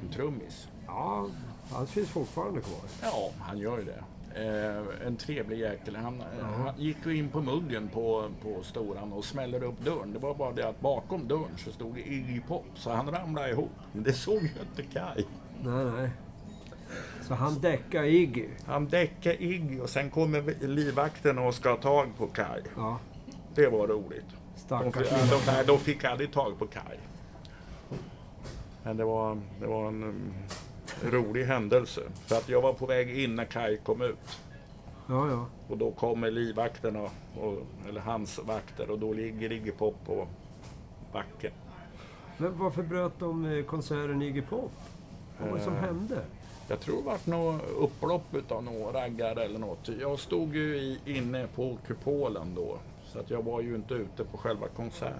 [0.03, 0.67] en trummis.
[0.87, 1.25] Ja,
[1.71, 2.79] han finns fortfarande kvar.
[3.01, 4.03] Ja, han gör ju det.
[4.35, 5.95] Eh, en trevlig jäkel.
[5.95, 10.13] Han, eh, han gick ju in på muggen på, på Storan och smäller upp dörren.
[10.13, 13.71] Det var bara det att bakom dörren så stod Iggy Pop, så han ramlade ihop.
[13.91, 15.25] Men det såg ju inte Kai.
[15.63, 16.09] Nej, nej.
[17.27, 18.47] Så han däckar Iggy.
[18.65, 22.61] Han däckade Iggy och sen kommer livvakten och ska ha tag på Kai.
[22.75, 22.99] Ja,
[23.55, 24.25] Det var roligt.
[24.55, 26.97] De stackars de, nej, de fick aldrig tag på Kai.
[28.83, 30.33] Men det var, det var en um,
[31.03, 32.01] rolig händelse.
[32.25, 34.39] För att jag var på väg in när Kai kom ut.
[35.09, 35.45] Ja, ja.
[35.69, 37.57] Och då kommer livvakterna, och,
[37.89, 40.27] eller hans vakter, och då ligger Iggy Pop på
[41.13, 41.51] backen.
[42.37, 44.71] Men varför bröt de eh, konserten Iggy Pop?
[45.39, 45.79] Vad var det som Eh.
[45.79, 46.21] hände?
[46.67, 49.89] Jag tror det vart något upplopp utav några raggare eller något.
[49.99, 52.77] Jag stod ju i, inne på kupolen då.
[53.05, 55.15] Så att jag var ju inte ute på själva konserten.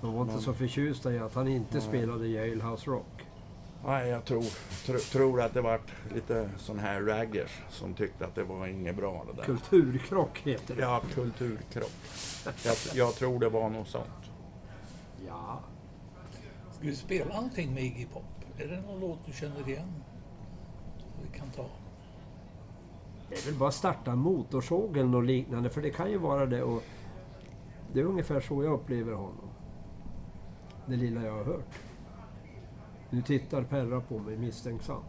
[0.00, 3.22] De var inte så förtjusta i att han inte spelade Jailhouse Rock.
[3.84, 4.44] Nej, jag tror,
[4.86, 8.96] tro, tror att det vart lite sån här raggers som tyckte att det var inget
[8.96, 9.44] bra det där.
[9.44, 10.82] Kulturkrock heter det.
[10.82, 11.92] Ja, kulturkrock.
[12.64, 14.30] Jag, jag tror det var något sånt.
[15.28, 15.60] Ja.
[16.72, 18.24] Ska vi spela någonting med Iggy Pop?
[18.58, 19.92] Är det någon låt du känner igen?
[21.22, 21.66] Vi kan ta.
[23.28, 26.46] Det är väl bara att starta en motorsåg och liknande, för det kan ju vara
[26.46, 26.62] det.
[26.62, 26.82] Och
[27.92, 29.50] det är ungefär så jag upplever honom.
[30.86, 31.74] Det lilla jag har hört.
[33.12, 35.04] Nu tittar Perra på mig misstänksamt.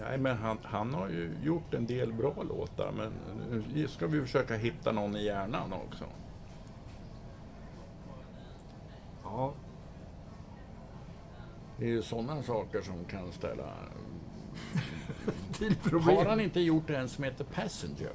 [0.00, 3.12] Nej, men han, han har ju gjort en del bra låtar, men
[3.74, 6.04] nu ska vi försöka hitta någon i hjärnan också.
[9.24, 9.52] Ja,
[11.78, 13.64] Det är ju sådana saker som kan ställa...
[15.52, 16.26] till Har problem.
[16.26, 18.12] han inte gjort en som heter Passenger?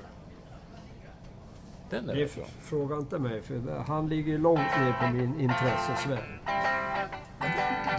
[1.90, 2.46] Den är Det bra.
[2.46, 6.42] fråga inte mig, för han ligger långt ner på min intressesfär.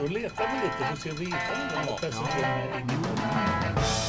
[0.00, 4.03] Då letar vi lite för att se om vi hittar den där presentationen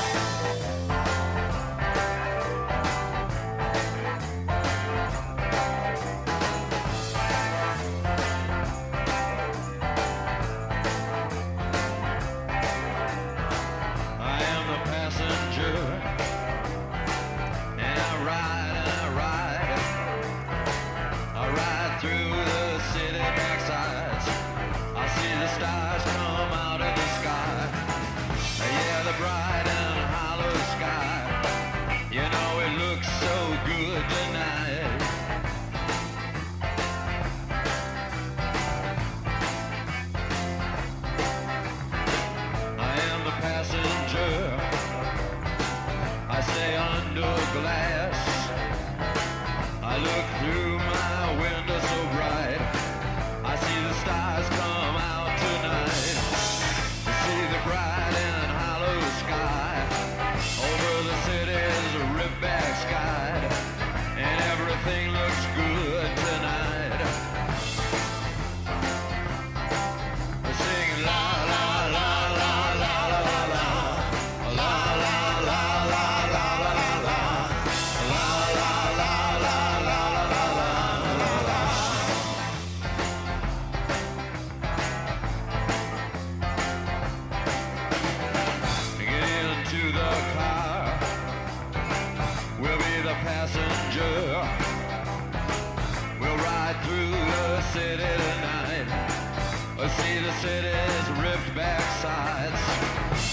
[100.01, 102.62] see the city's ripped back sides.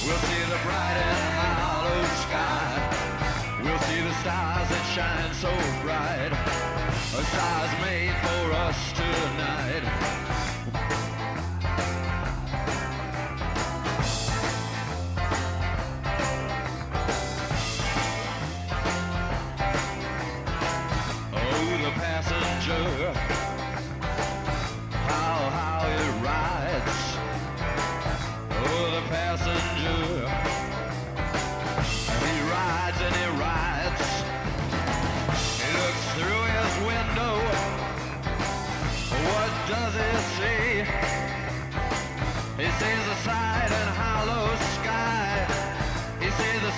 [0.05, 2.70] We'll see the bright and hollow sky.
[3.62, 6.33] We'll see the stars that shine so bright.
[7.18, 9.82] A stars made for us tonight.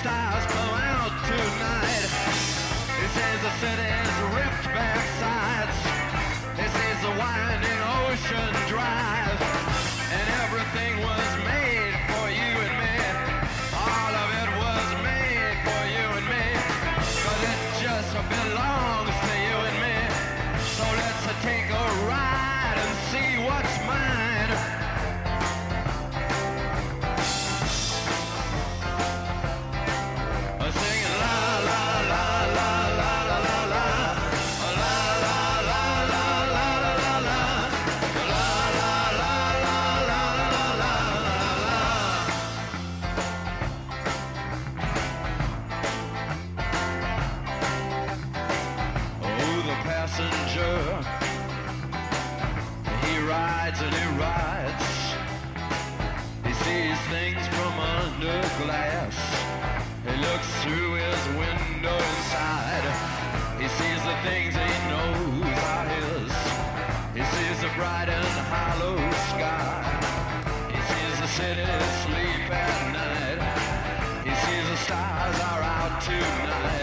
[0.05, 2.11] Stars come out tonight.
[3.01, 3.07] He
[3.41, 5.79] the city's ripped back sides.
[6.61, 9.04] He sees the winding ocean drive.
[67.65, 68.97] Sees the bright and hollow
[69.33, 69.81] sky.
[70.69, 71.65] He sees the city
[72.05, 73.41] sleep at night.
[74.23, 76.74] He sees the stars are out tonight.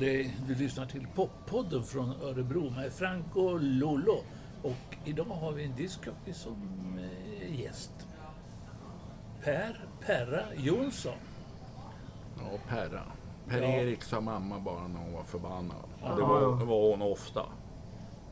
[0.00, 4.18] Det, du lyssnar till Poppodden från Örebro med Frank och Lollo.
[4.62, 6.56] Och idag har vi en diskjockey som
[6.98, 8.06] eh, gäst.
[9.44, 11.12] Per Perra Jonsson.
[12.38, 13.02] Ja, Perra.
[13.48, 15.76] Per-Erik sa mamma bara när hon var förbannad.
[16.02, 16.48] Och det, Ja, var, ja.
[16.48, 17.46] det var hon ofta.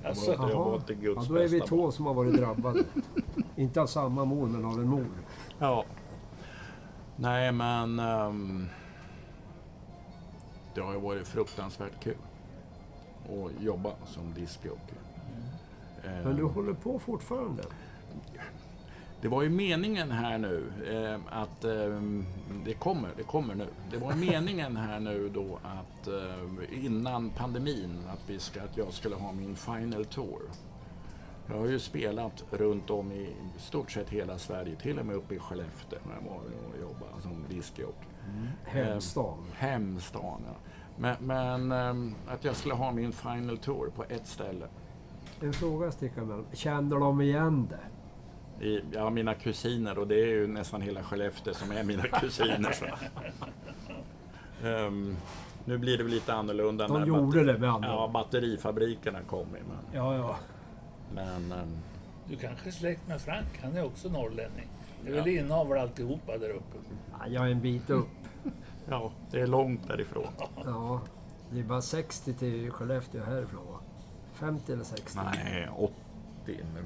[0.05, 2.85] Alltså, Det var inte Ja, Guds då är vi två som har varit drabbade.
[3.57, 5.07] Inte av samma mor, men av en mor.
[5.59, 5.85] Ja.
[7.17, 7.99] Nej, men...
[7.99, 8.69] ehm,
[10.79, 12.17] det har ju varit fruktansvärt kul
[13.25, 14.95] att jobba som diskjockey.
[16.05, 17.63] Men Ehm, du håller på fortfarande?
[19.21, 22.03] Det var ju meningen här nu eh, att eh,
[22.65, 23.67] det kommer, det kommer nu.
[23.91, 28.93] Det var meningen här nu då att eh, innan pandemin att, vi ska, att jag
[28.93, 30.43] skulle ha min final tour.
[31.47, 35.35] Jag har ju spelat runt om i stort sett hela Sverige, till och med uppe
[35.35, 38.09] i Skellefteå när jag var och jobbade som diskjockey.
[38.65, 39.39] Hemstan.
[39.55, 40.68] Hemstan, ja.
[40.99, 44.67] Men, men eh, att jag skulle ha min final tour på ett ställe.
[45.41, 46.47] En fråga sticker emellan.
[46.53, 47.79] Känner de igen det?
[48.67, 52.73] I, ja, mina kusiner och det är ju nästan hela Skellefteå som är mina kusiner.
[52.73, 52.85] Så.
[54.65, 55.17] Ehm,
[55.65, 59.59] nu blir det väl lite annorlunda De när gjorde det med andra ja, batterifabrikerna kommer.
[59.69, 60.37] Men, Ja, ja.
[61.15, 61.79] men ehm,
[62.29, 64.67] du kanske är släkt med Frank, han är också norrlänning.
[65.05, 65.43] Det är väl Ja.
[65.43, 66.77] inavel alltihopa där uppe.
[67.11, 68.09] Ja, Jag är en bit upp.
[68.91, 70.27] Ja, det är långt därifrån.
[70.65, 71.01] Ja.
[71.51, 73.79] Det är bara 60 till Skellefteå härifrån va?
[74.35, 75.19] 50 eller 60?
[75.25, 75.95] Nej, 80.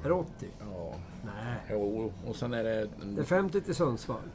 [0.03, 0.47] Är det 80?
[0.59, 0.93] Ja,
[1.25, 1.57] Nej.
[1.69, 4.29] jo, och sen är det, Det är 50 till Sundsvall.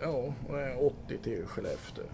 [0.00, 2.04] ja, och är 80 till Skellefteå.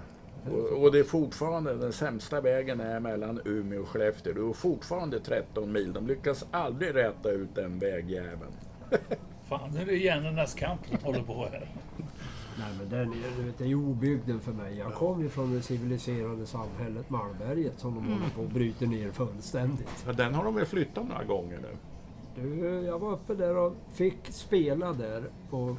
[0.53, 4.33] Och, och det är fortfarande, den sämsta vägen är mellan Umeå och Skellefteå.
[4.33, 5.93] Det är fortfarande 13 mil.
[5.93, 8.53] De lyckas aldrig räta ut den vägjäveln.
[9.49, 11.69] Fan, nu är det hjärnornas kamp som håller på här.
[12.59, 14.77] Nej men den är, du vet, det är ju obygden för mig.
[14.77, 19.11] Jag kom ju från det civiliserade samhället Malmberget som de håller på att bryta ner
[19.11, 20.05] fullständigt.
[20.07, 21.77] Ja, den har de väl flyttat några gånger nu?
[22.35, 25.77] Du, jag var uppe där och fick spela där på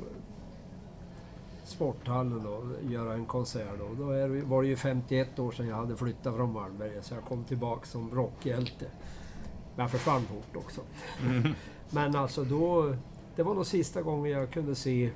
[1.63, 3.80] sporthallen och göra en konsert.
[3.80, 7.13] Då, då är var det ju 51 år sedan jag hade flyttat från Malmberget så
[7.13, 8.86] jag kom tillbaka som rockhjälte.
[9.75, 10.82] Men jag försvann fort också.
[11.89, 12.95] Men alltså då,
[13.36, 15.09] det var nog sista gången jag kunde se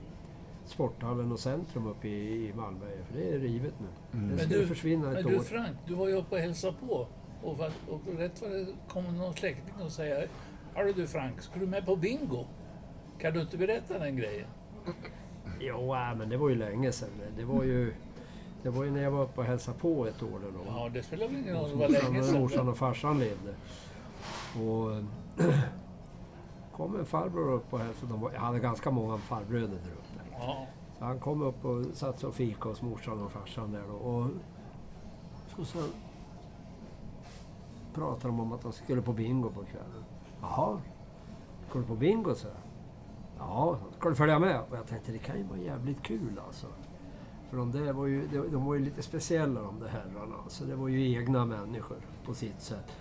[0.74, 3.05] sporthallen och centrum uppe i, i Malmberget.
[3.07, 3.88] För det är rivet nu.
[4.11, 5.43] Det Men skulle du- försvinna ett Men du år.
[5.43, 7.07] Frank, du var ju uppe och hälsade på.
[7.43, 10.28] Och, va- och rätt vad det kommer någon släkting och säger
[10.74, 12.45] Hörru du Frank, ska du med på bingo?
[13.19, 14.47] Kan du inte berätta den grejen?
[15.59, 17.09] Jo, äh, men det var ju länge sedan.
[17.38, 17.93] Det var ju,
[18.63, 20.39] det var ju när jag var uppe och hälsade på ett år.
[20.53, 20.59] Då.
[20.67, 22.69] Ja, det spelar väl ingen roll, det var Morsan, länge morsan sedan.
[22.69, 23.53] och farsan levde.
[24.59, 25.03] Och
[26.76, 28.11] kom en farbror upp och hälsade.
[28.11, 30.03] De var- Jag hade ganska många farbröder där uppe.
[30.48, 30.66] Ja,
[31.00, 33.94] Så han kom upp och satt sig och fika hos morsan och farsan där då.
[33.94, 34.28] Och
[35.56, 35.80] så, så
[37.94, 40.04] pratade de om att de skulle på bingo på kvällen.
[40.41, 40.82] Jaha,
[41.70, 42.36] ska du på bingo?
[42.36, 42.48] så?
[43.38, 44.60] Ja, ska du följa med?
[44.70, 46.68] Och jag tänkte det kan ju vara jävligt kul alltså.
[47.50, 50.36] För de där var ju, de, var ju lite speciella de där herrarna.
[50.48, 52.91] Så det var ju egna människor på sitt sätt.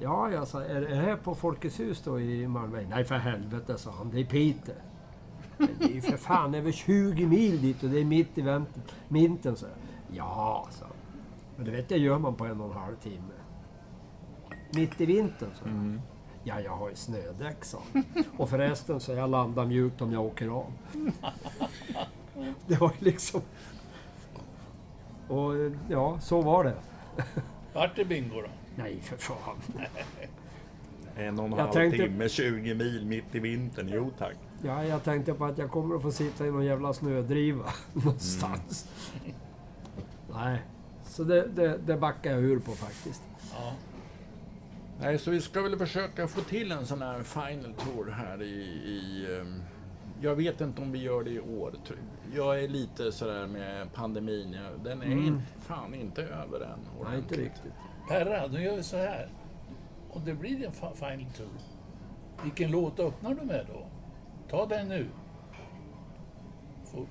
[0.00, 2.86] Ja, jag sa, är det här på Folkets hus då i Malmö?
[2.90, 4.10] Nej för helvete, sa han.
[4.10, 4.74] Det är Piteå.
[5.58, 8.42] Men det är ju för fan över 20 mil dit och det är mitt i
[9.08, 9.56] vintern.
[9.56, 9.66] Så.
[10.12, 10.84] Ja, så.
[11.56, 13.32] Men det vet jag gör man på en och en halv timme.
[14.74, 15.68] Mitt i vintern, så.
[16.44, 17.80] Ja, jag har ju snödäck, han.
[18.36, 20.72] Och förresten så jag landar mjukt om jag åker av.
[22.66, 23.40] Det var ju liksom...
[25.28, 25.52] Och
[25.88, 26.74] ja, så var det.
[27.74, 28.48] vart det bingo då?
[28.76, 29.56] Nej, för fan.
[31.16, 33.90] En och en halv tänkte- timme, 20 mil mitt i vintern.
[33.92, 34.36] Jo tack.
[34.62, 38.88] Ja, jag tänkte på att jag kommer att få sitta i någon jävla snödriva någonstans.
[40.34, 40.62] Nej,
[41.04, 43.22] så det, det, det backar jag ur på faktiskt.
[43.52, 43.72] Ja.
[45.00, 48.54] Nej, så vi ska väl försöka få till en sån här final tour här i...
[48.84, 49.62] i ehm,
[50.20, 51.74] jag vet inte om vi gör det i år.
[52.34, 54.56] Jag är lite sådär med pandemin.
[54.84, 56.68] Den är inte, fan inte över än.
[56.70, 57.38] Nej, inte ordentligt.
[57.38, 57.72] riktigt.
[58.08, 59.28] Perra, nu gör vi så här.
[60.10, 61.48] Om det blir en final tour,
[62.42, 63.86] vilken låt öppnar du med då?
[64.50, 65.06] Ta den nu.
[66.84, 67.06] Får-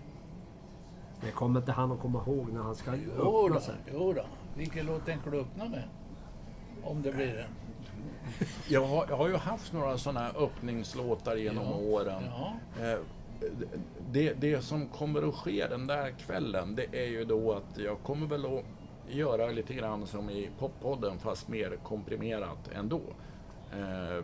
[1.22, 3.76] Det kommer inte han att komma ihåg när han ska Jo öppna sig.
[3.94, 4.22] jo då.
[4.56, 5.84] Vilken låt tänker du öppna med?
[6.84, 7.52] Om det blir en.
[8.70, 12.24] Jag har, jag har ju haft några sådana här öppningslåtar genom Ja, åren.
[12.26, 12.54] Ja.
[12.86, 13.00] Eh,
[14.12, 17.98] Det, det som kommer att ske den där kvällen, det är ju då att jag
[18.04, 18.64] kommer väl att
[19.10, 23.02] göra lite grann som i poppodden fast mer komprimerat ändå.
[23.74, 24.24] Eh,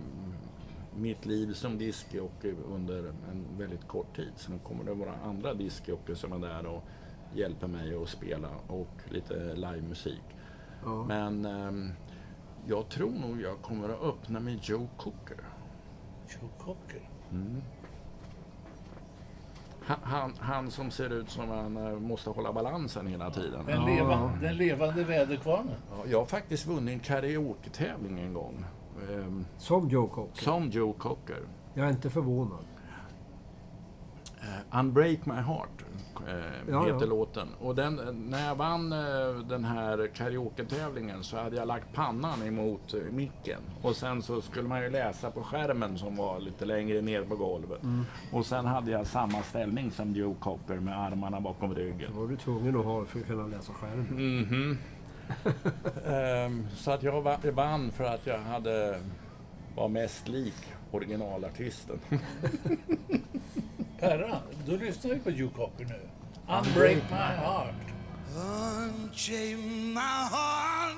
[0.98, 4.32] mitt liv som discjockey under en väldigt kort tid.
[4.36, 6.84] Sen kommer det vara andra discjockeys som är där och
[7.36, 10.24] hjälper mig att spela och lite livemusik.
[10.84, 11.04] Ja.
[11.08, 11.92] Men ehm,
[12.68, 15.38] jag tror nog jag kommer att öppna med Joe Cooker.
[16.28, 17.10] Joe Cocker.
[19.86, 23.66] Han, han, han som ser ut som han eh, måste hålla balansen hela tiden.
[23.66, 25.76] Den, leva, den levande väderkvarnen.
[25.92, 28.66] Ja, Jag har faktiskt vunnit en karaoke-tävling en gång.
[29.14, 30.44] Ehm, Som Joe Cocker.
[30.44, 31.42] som Joe Cocker.
[31.74, 32.66] Jag är inte förvånad.
[34.42, 35.86] Eh, Unbreak My Heart
[36.28, 36.34] eh,
[36.70, 37.06] Ja, heter ja.
[37.06, 37.48] låten.
[37.62, 37.96] Och den,
[38.30, 39.00] när jag vann eh,
[39.50, 43.60] den här karaoke-tävlingen så hade jag lagt pannan emot eh, micken.
[43.82, 47.36] Och sen så skulle man ju läsa på skärmen som var lite längre ner på
[47.36, 47.84] golvet.
[47.84, 48.06] Mm.
[48.32, 52.12] Och sen hade jag samma ställning som Joe Cocker med armarna bakom ryggen.
[52.14, 54.08] Det var du tvungen att ha för att kunna läsa skärmen.
[54.42, 54.78] Mhm.
[56.08, 59.00] Ehm, så att jag va- vann för att jag hade
[59.76, 60.54] var mest lik
[60.92, 62.00] originalartisten.
[64.00, 66.00] Perra, då lyssnar vi på Cocker nu.
[66.58, 67.76] Unbreak my heart.
[68.36, 70.00] Unchain my
[70.32, 70.98] heart,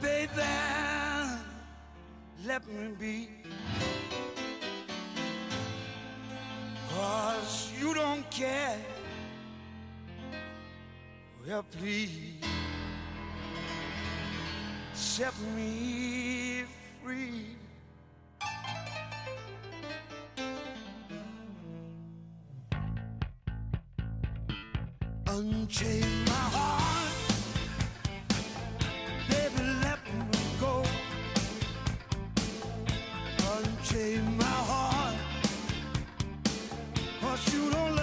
[0.00, 0.42] baby.
[2.46, 3.26] Let me be.
[6.88, 8.78] Cause you don't care.
[11.46, 12.44] Well, please
[14.92, 16.64] set me
[17.02, 17.56] free.
[25.26, 27.14] Unchain my heart,
[29.28, 29.98] baby, let
[30.30, 30.84] me go.
[33.56, 35.16] Unchain my heart,
[37.20, 37.99] 'cause you don't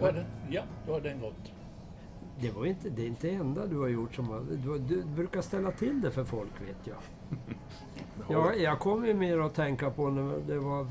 [0.00, 0.24] Var den?
[0.50, 1.52] Ja, då har den gått.
[2.40, 4.46] Det, var inte, det är inte det enda du har gjort som...
[4.64, 6.96] Du, du brukar ställa till det för folk, vet jag.
[8.28, 10.86] Ja, jag kommer ju mer att tänka på när det var...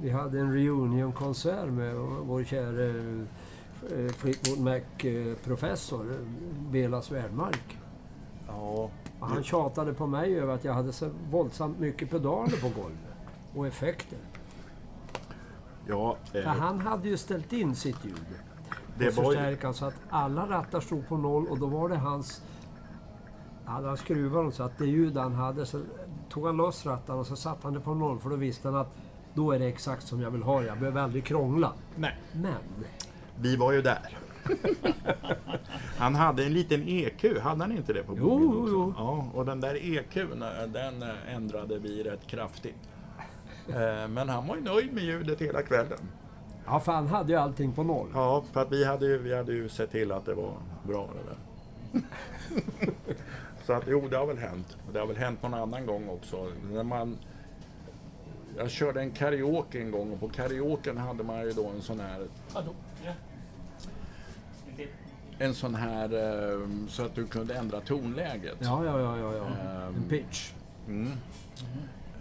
[0.00, 2.88] Vi hade en reunionkonsert med vår käre
[3.92, 6.16] eh, Fleetwood Mac-professor,
[6.70, 7.78] Bela Svärdmark.
[8.46, 8.90] Ja,
[9.20, 13.00] han tjatade på mig över att jag hade så våldsamt mycket pedaler på golvet.
[13.54, 14.18] Och effekter.
[15.88, 18.26] Ja För eh, han hade ju ställt in sitt ljud.
[18.98, 19.72] det var ju...
[19.72, 22.42] så att alla rattar stod på noll och då var det hans...
[23.64, 25.80] Hade han skruvat dem så att det ljud han hade så
[26.30, 28.76] tog han loss rattarna och så satte han det på noll för då visste han
[28.76, 28.94] att
[29.34, 30.62] då är det exakt som jag vill ha.
[30.62, 31.72] Jag behöver aldrig krångla.
[31.96, 32.54] Nej, Men
[33.40, 34.18] vi var ju där.
[35.98, 38.72] han hade en liten EQ, hade han inte det på Jo, Boogie jo, också?
[38.72, 38.94] jo.
[38.96, 42.76] Ja, och den där EQn, eh, den eh, ändrade vi rätt kraftigt.
[43.68, 45.98] Eh, Men han var ju nöjd med ljudet hela kvällen.
[46.66, 48.08] ja, för han hade ju allting på noll.
[48.14, 50.52] Ja, för att vi hade ju, vi hade ju sett till att det var
[50.82, 51.38] bra det där.
[53.66, 54.76] Så att jo, det har väl hänt.
[54.92, 56.48] Det har väl hänt någon annan gång också.
[56.72, 57.18] När man...
[58.56, 62.00] Jag körde en karaoke en gång och på karaoken hade man ju då en sån
[62.00, 62.26] här
[65.38, 68.56] en sån här eh, så att du kunde ändra tonläget.
[68.58, 69.34] Ja, ja, ja, ja.
[69.34, 69.46] ja.
[69.46, 69.94] Ehm.
[69.94, 70.52] En pitch.
[70.88, 71.12] Mm.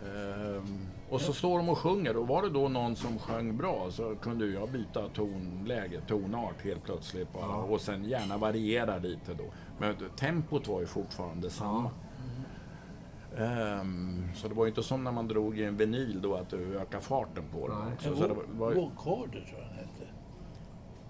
[0.05, 3.87] Ehm, och så står de och sjunger och var det då någon som sjöng bra
[3.91, 7.55] så kunde jag byta tonläge, tonart helt plötsligt bara.
[7.55, 9.43] Och sen gärna variera lite då.
[9.79, 11.91] Men tempot var ju fortfarande samma.
[13.37, 16.49] Ehm, så det var ju inte som när man drog i en vinyl då att
[16.49, 17.77] du ökar farten på den.
[17.79, 18.15] Nej.
[18.17, 20.07] Så det var, ju- Vocoder tror jag den hette.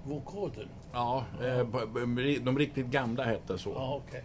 [0.04, 0.68] Vocoder?
[0.94, 3.70] ja, eh, de riktigt gamla hette så.
[3.70, 4.24] Ja, okej.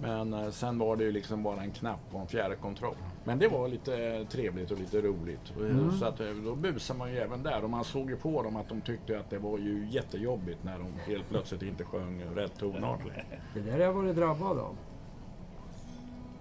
[0.00, 2.96] Men eh, sen var det ju liksom bara en knapp och en fjärrkontroll.
[3.28, 5.52] Men det var lite trevligt och lite roligt.
[5.56, 5.92] Mm.
[5.92, 8.56] Så att, eh, då busade man ju även där och man såg ju på dem
[8.56, 12.58] att de tyckte att det var ju jättejobbigt när de helt plötsligt inte sjöng rätt
[12.58, 13.00] tonart.
[13.54, 14.76] Det där har jag varit drabbad av.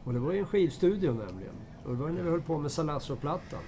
[0.04, 1.56] Och det var ju en skivstudio nämligen.
[1.86, 3.64] Och det var när vi höll på med Salasso-plattan.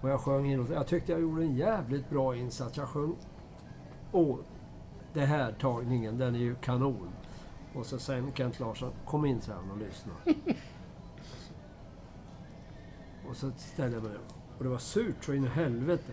[0.00, 2.76] Och jag sjöng in Jag tyckte jag gjorde en jävligt bra insats.
[2.76, 3.16] Jag sjöng...
[4.12, 4.36] Åh,
[5.12, 7.08] det här tagningen, den är ju kanon.
[7.74, 10.12] Och så sen Kent Larsson, kom in sen och lyssna.
[13.32, 14.32] och så ställde jag mig upp.
[14.58, 16.12] Och det var surt så in i helvete.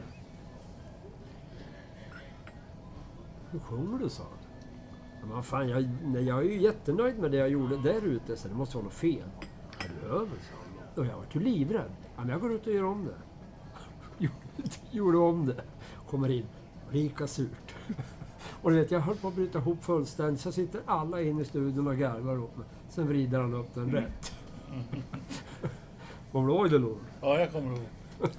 [3.52, 5.30] Hur sjunger du, sa han.
[5.30, 8.48] Men fan, jag, nej, jag är ju jättenöjd med det jag gjorde där ute, så
[8.48, 9.24] det måste vara något fel.
[9.80, 10.90] Är du över, sa han.
[10.96, 11.92] Och jag var ju livrädd.
[12.16, 13.16] Ja, men jag går ut och gör om det.
[14.24, 15.62] Gjorde- Gjorde om det.
[16.10, 16.46] Kommer in.
[16.92, 17.76] Lika surt.
[18.62, 20.42] Och du vet, jag höll på att bryta ihop fullständigt.
[20.42, 22.66] Så sitter alla inne i studion och garvar åt mig.
[22.90, 24.32] Sen vrider han upp den rätt.
[26.32, 26.98] Kommer du ihåg det, Lord?
[27.22, 27.86] Ja, jag kommer ihåg.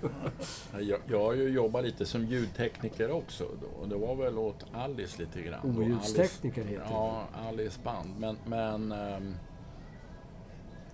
[0.81, 3.45] Jag, jag har ju jobbat lite som ljudtekniker också.
[3.61, 3.67] Då.
[3.83, 5.61] Och det var väl åt Alice lite grann.
[5.97, 6.17] Alice-
[6.65, 6.91] heter det.
[6.91, 8.15] Ja, Alice band.
[8.19, 9.35] Men, men ehm,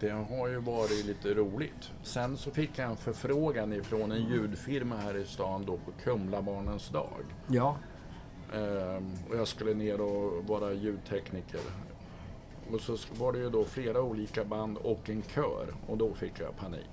[0.01, 1.91] det har ju varit lite roligt.
[2.03, 6.89] Sen så fick jag en förfrågan ifrån en ljudfirma här i stan då på Kumlabarnens
[6.89, 7.25] dag.
[7.47, 7.77] Ja.
[8.55, 11.61] Ehm, och jag skulle ner och vara ljudtekniker.
[12.73, 16.41] Och så var det ju då flera olika band och en kör och då fick
[16.41, 16.91] jag panik.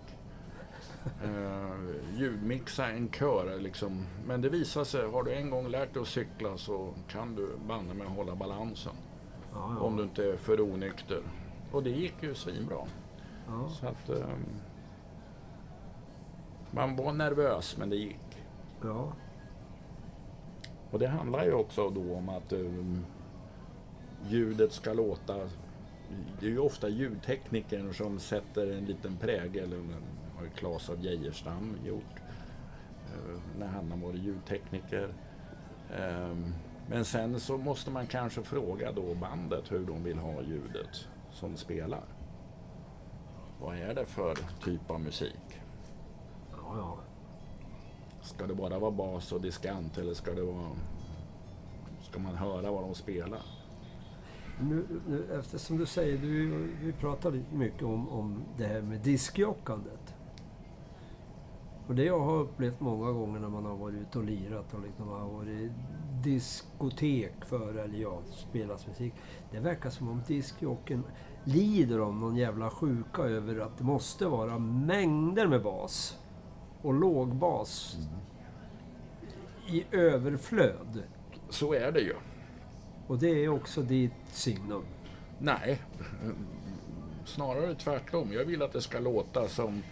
[1.26, 4.06] Uh, ljudmixa en kör liksom.
[4.28, 7.50] Men det visar sig, har du en gång lärt dig att cykla så kan du
[7.68, 8.94] banne med hålla balansen.
[9.54, 9.98] Ja, Om ja.
[9.98, 11.22] du inte är för onykter.
[11.72, 12.78] Och det gick ju svinbra.
[13.48, 13.70] ja.
[13.70, 14.46] Så att, ehm,
[16.72, 18.38] man var nervös men det gick.
[18.84, 19.14] ja.
[20.92, 23.06] Och det handlar ju också då om att um,
[24.28, 25.50] ljudet ska låta...
[26.40, 29.74] Det är ju ofta ljudteknikern som sätter en liten prägel.
[29.74, 29.96] En-
[30.38, 32.20] har ju Claes av Geijerstam gjort.
[33.14, 35.14] eh, när han har varit ljudtekniker.
[36.00, 36.54] Ehm,
[36.90, 41.58] men sen så måste man kanske fråga då bandet hur de vill ha ljudet som
[41.58, 42.04] spelar.
[43.62, 45.60] Vad är det för typ av musik?
[46.52, 46.98] ja, ja.
[48.22, 50.70] Ska det bara vara bas och diskant eller ska det vara...
[52.02, 53.42] Ska man höra vad de spelar?
[54.62, 60.16] Nu, nu, eftersom du säger, du, vi pratade mycket om, om det här med diskjockandet.
[61.88, 64.82] Och det jag har upplevt många gånger när man har varit ute och lirat och
[64.82, 65.72] liksom har varit
[66.24, 69.14] diskotek för eller ja, spelat musik.
[69.52, 71.04] Det verkar som om diskjocken
[71.44, 76.18] lider om någon jävla sjuka över att det måste vara mängder med bas
[76.82, 77.98] och lågbas
[79.68, 81.04] i överflöd.
[81.50, 82.16] Så är det ju.
[83.08, 84.84] Och det är också ditt signum.
[85.40, 85.80] Nej,
[87.26, 88.34] snarare tvärtom.
[88.34, 89.84] Jag vill att det ska låta som...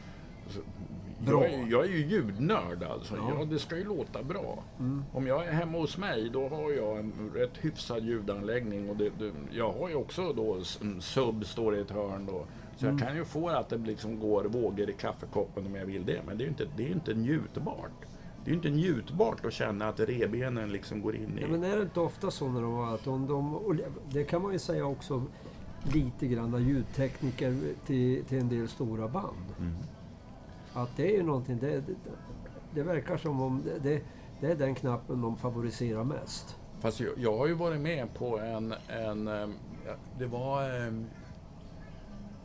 [1.25, 1.43] Bra.
[1.45, 3.15] Jag är, jag är ju ljudnörd alltså.
[3.15, 3.31] Ja.
[3.39, 3.45] Ja.
[3.45, 4.63] det ska ju låta bra.
[4.79, 5.03] Mm.
[5.13, 8.89] Om jag är hemma hos mig då har jag en rätt hyfsad ljudanläggning.
[8.89, 10.57] Och det, det, jag har ju också då
[10.99, 12.45] sub står i ett hörn då.
[12.77, 12.97] Så Mm.
[12.97, 16.21] jag kan ju få att det liksom går vågor i kaffekoppen om jag vill det.
[16.27, 17.91] Men det är ju inte, det är inte njutbart.
[18.43, 21.41] Det är ju inte njutbart att känna att revbenen liksom går in i...
[21.41, 23.79] Ja, men är det inte ofta så när de har att de, de,
[24.09, 25.23] det kan man ju säga också
[25.83, 29.55] lite grann av ljudtekniker till, till en del stora band.
[29.59, 29.73] Mm.
[30.73, 31.95] Att det är ju någonting, det, det,
[32.73, 34.01] det verkar som om det,
[34.39, 36.55] det, är den knappen de favoriserar mest.
[36.79, 39.53] Fast jag, jag har ju varit med på en, en ehm,
[40.19, 41.05] det var, ehm,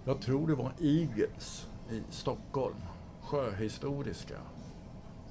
[0.05, 2.77] jag tror det var Eagles i Stockholm,
[3.23, 4.37] Sjöhistoriska,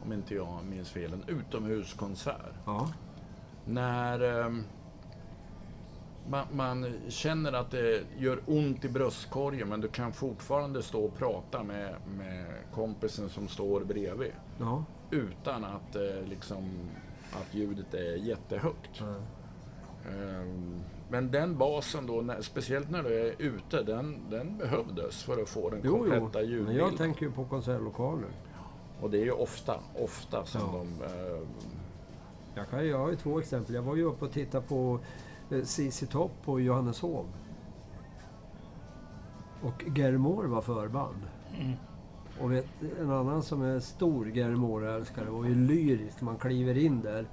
[0.06, 2.54] om inte jag minns fel, en utomhuskonsert.
[2.66, 2.90] Ja.
[3.66, 4.64] När ehm,
[6.30, 11.18] man, man känner att det gör ont i bröstkorgen men du kan fortfarande stå och
[11.18, 14.84] prata med, med kompisen som står bredvid Ja.
[15.12, 16.70] utan att, eh, liksom,
[17.34, 19.02] att ljudet är jättehögt.
[20.10, 25.42] Ehm, Men den basen då, när, speciellt när du är ute, den, den behövdes för
[25.42, 26.12] att få den Jo, jo.
[26.12, 26.76] kompletta Men ljudbilden.
[26.76, 28.30] jag tänker ju på konsertlokaler.
[29.06, 30.78] Och det är ju ofta, ofta som Ja.
[30.78, 31.04] de...
[31.06, 31.42] Eh,
[32.56, 33.76] Jag, kan, jag har ju två exempel.
[33.76, 35.00] Jag var ju uppe och tittade på
[35.52, 37.26] eh, ZZ Top på Johanneshov.
[39.64, 41.22] Och Gary Moore var förband.
[42.42, 42.66] Och vet,
[43.02, 46.22] en annan som är stor Gary Moore-älskare var ju lyrisk.
[46.22, 47.26] Man kliver in där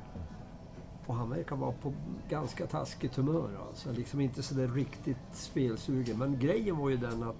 [1.07, 1.93] och han verkar vara på
[2.29, 3.51] ganska taskigt humör.
[3.69, 3.93] Alltså.
[3.93, 6.19] Liksom inte sådär riktigt spelsugen.
[6.19, 7.37] Men grejen var ju den att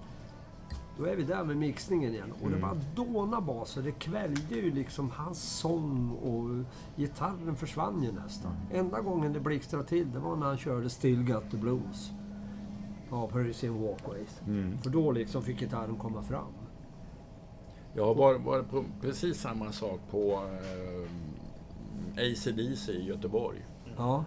[0.97, 2.33] då är vi där med mixningen igen.
[2.43, 3.81] Och det bara dåna baser.
[3.81, 6.65] Det kvällde ju liksom hans sång och
[7.01, 8.51] gitarren försvann ju nästan.
[8.71, 12.11] Enda gången det blixtrade till det var när han körde Still Got The Blues.
[13.09, 14.41] Ja, Parisian Walkways.
[14.83, 16.53] För då liksom fick gitarren komma fram.
[17.95, 21.09] jag har varit, varit på precis samma sak på eh,
[22.31, 23.65] ACDC i Göteborg.
[23.97, 24.25] Ja,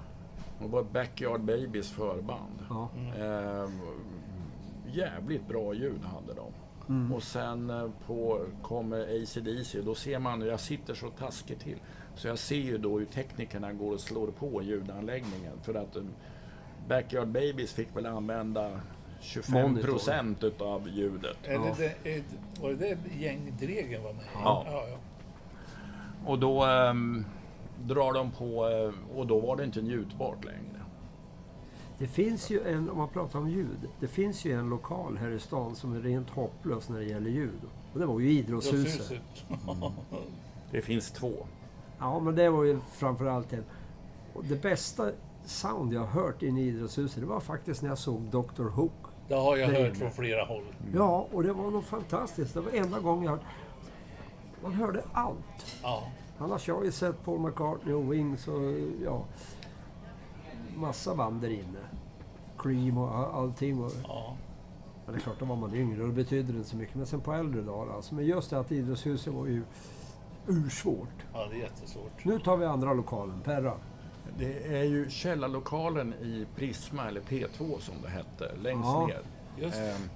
[0.61, 2.59] Det var Backyard Babies förband.
[2.69, 2.89] ja.
[3.17, 3.71] Eh,
[4.97, 6.53] jävligt bra ljud hade de.
[6.89, 7.13] Mm.
[7.13, 11.77] Och sen eh, på, kommer ACDC, då ser man, jag sitter så taskigt till,
[12.15, 15.53] så jag ser ju då hur teknikerna går och slår på ljudanläggningen.
[15.63, 16.03] För att eh,
[16.89, 18.81] Backyard Babies fick väl använda
[19.21, 21.37] 25 procent utav ljudet.
[21.45, 21.75] Eller Ja.
[22.03, 22.23] det, är-
[22.61, 24.25] var det det gäng Dregen var med?
[24.35, 24.65] Ja.
[24.67, 24.99] ja, ja.
[26.27, 27.25] Och då ehm,
[27.85, 30.76] drar de på, eh, och då var det inte njutbart längre.
[31.99, 35.31] Det finns ju en, om man pratar om ljud, det finns ju en lokal här
[35.31, 37.61] i stan som är rent hopplös när det gäller ljud.
[37.93, 39.11] Och det var ju Idrottshuset.
[39.11, 39.23] Idrottshuset.
[40.71, 41.33] Det finns två.
[41.99, 43.65] Ja, men det var ju framförallt en.
[44.35, 45.11] Och det bästa
[45.45, 48.63] sound jag har hört in i Idrottshuset, det var faktiskt när jag såg Dr.
[48.63, 48.93] Hook.
[49.29, 49.95] Det har jag hört inne.
[49.95, 50.65] från flera håll.
[50.95, 52.55] Ja, och det var nog fantastiskt.
[52.55, 53.45] Det var enda gången jag hörde...
[54.63, 55.79] Man hörde allt.
[55.83, 56.03] Ja.
[56.39, 58.63] Annars har jag ju sett Paul McCartney och Wings och
[59.05, 59.25] ja...
[60.77, 61.79] Massa band där inne.
[62.59, 63.85] Cream och all- allting.
[63.85, 64.37] Och, ja.
[65.07, 66.95] ja, det är klart, då var man yngre och det betydde inte så mycket.
[66.95, 68.15] Men sen på äldre dagar alltså.
[68.15, 69.63] Men just det att Idrottshuset var ju
[70.47, 71.09] ursvårt.
[71.35, 72.25] Ja, det är jättesvårt.
[72.25, 73.73] Nu tar vi andra lokalen, Perra.
[74.39, 79.07] Det är ju källarlokalen i Prisma, eller P2 som det hette, längst Ja.
[79.07, 79.21] ner.
[79.65, 79.77] Just.
[79.77, 80.09] Ehm,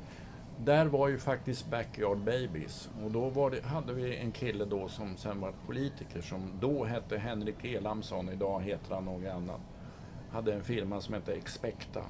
[0.65, 2.91] där var ju faktiskt Backyard Babies.
[3.05, 6.85] Och då var det, hade vi en kille då som sen var politiker som då
[6.85, 9.61] hette Henrik Elamsson, idag heter han något annat.
[10.33, 12.03] Hade en firma som hette Expecta.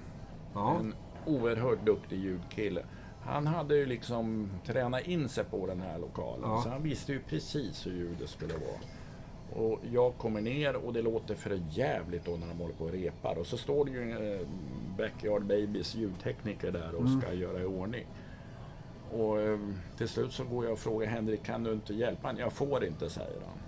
[0.55, 0.79] Ja.
[0.81, 0.95] En
[1.27, 2.85] oerhört duktig ljudkille.
[3.23, 6.51] Han hade ju liksom tränat in sig på den här lokalen.
[6.51, 6.63] Ja.
[6.63, 8.81] Så han visste ju precis hur ljudet skulle vara.
[9.53, 12.91] Och jag kommer ner och det låter för jävligt då när de håller på och
[12.91, 13.39] repar.
[13.39, 14.47] Och så står det ju en eh,
[14.99, 18.07] Backyard Babies ljudtekniker där och ska göra i ordning.
[19.13, 19.59] Och eh,
[19.97, 22.43] till slut så går jag och frågar Henrik, kan du inte hjälpa mig?
[22.43, 23.59] Jag får inte, säger han.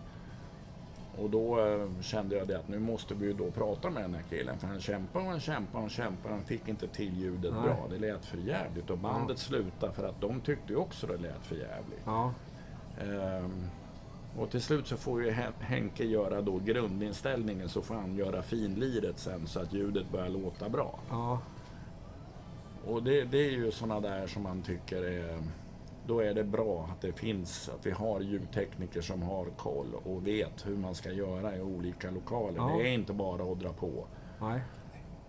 [1.18, 4.14] Och då eh, kände jag det att nu måste vi ju då prata med den
[4.14, 4.58] här killen.
[4.58, 6.34] För han kämpade och han kämpade och han kämpade.
[6.34, 7.62] Han fick inte till ljudet Nej.
[7.62, 7.86] bra.
[7.90, 11.46] Det lät för jävligt Och bandet slutade för att de tyckte ju också det lät
[11.46, 12.00] för jävligt.
[12.04, 12.32] Ja.
[13.00, 13.64] Ehm,
[14.38, 18.42] och till slut så får ju Hen- Henke göra då grundinställningen så får han göra
[18.42, 20.98] finliret sen så att ljudet börjar låta bra.
[21.10, 21.38] Ja.
[22.86, 25.38] Och det, det är ju sådana där som man tycker är...
[26.06, 30.26] Då är det bra att det finns, att vi har ljudtekniker som har koll och
[30.26, 32.56] vet hur man ska göra i olika lokaler.
[32.56, 32.76] Ja.
[32.78, 34.06] Det är inte bara att dra på.
[34.40, 34.60] Nej.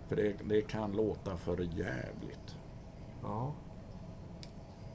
[0.07, 2.57] För det, det kan låta för jävligt.
[3.21, 3.53] Ja.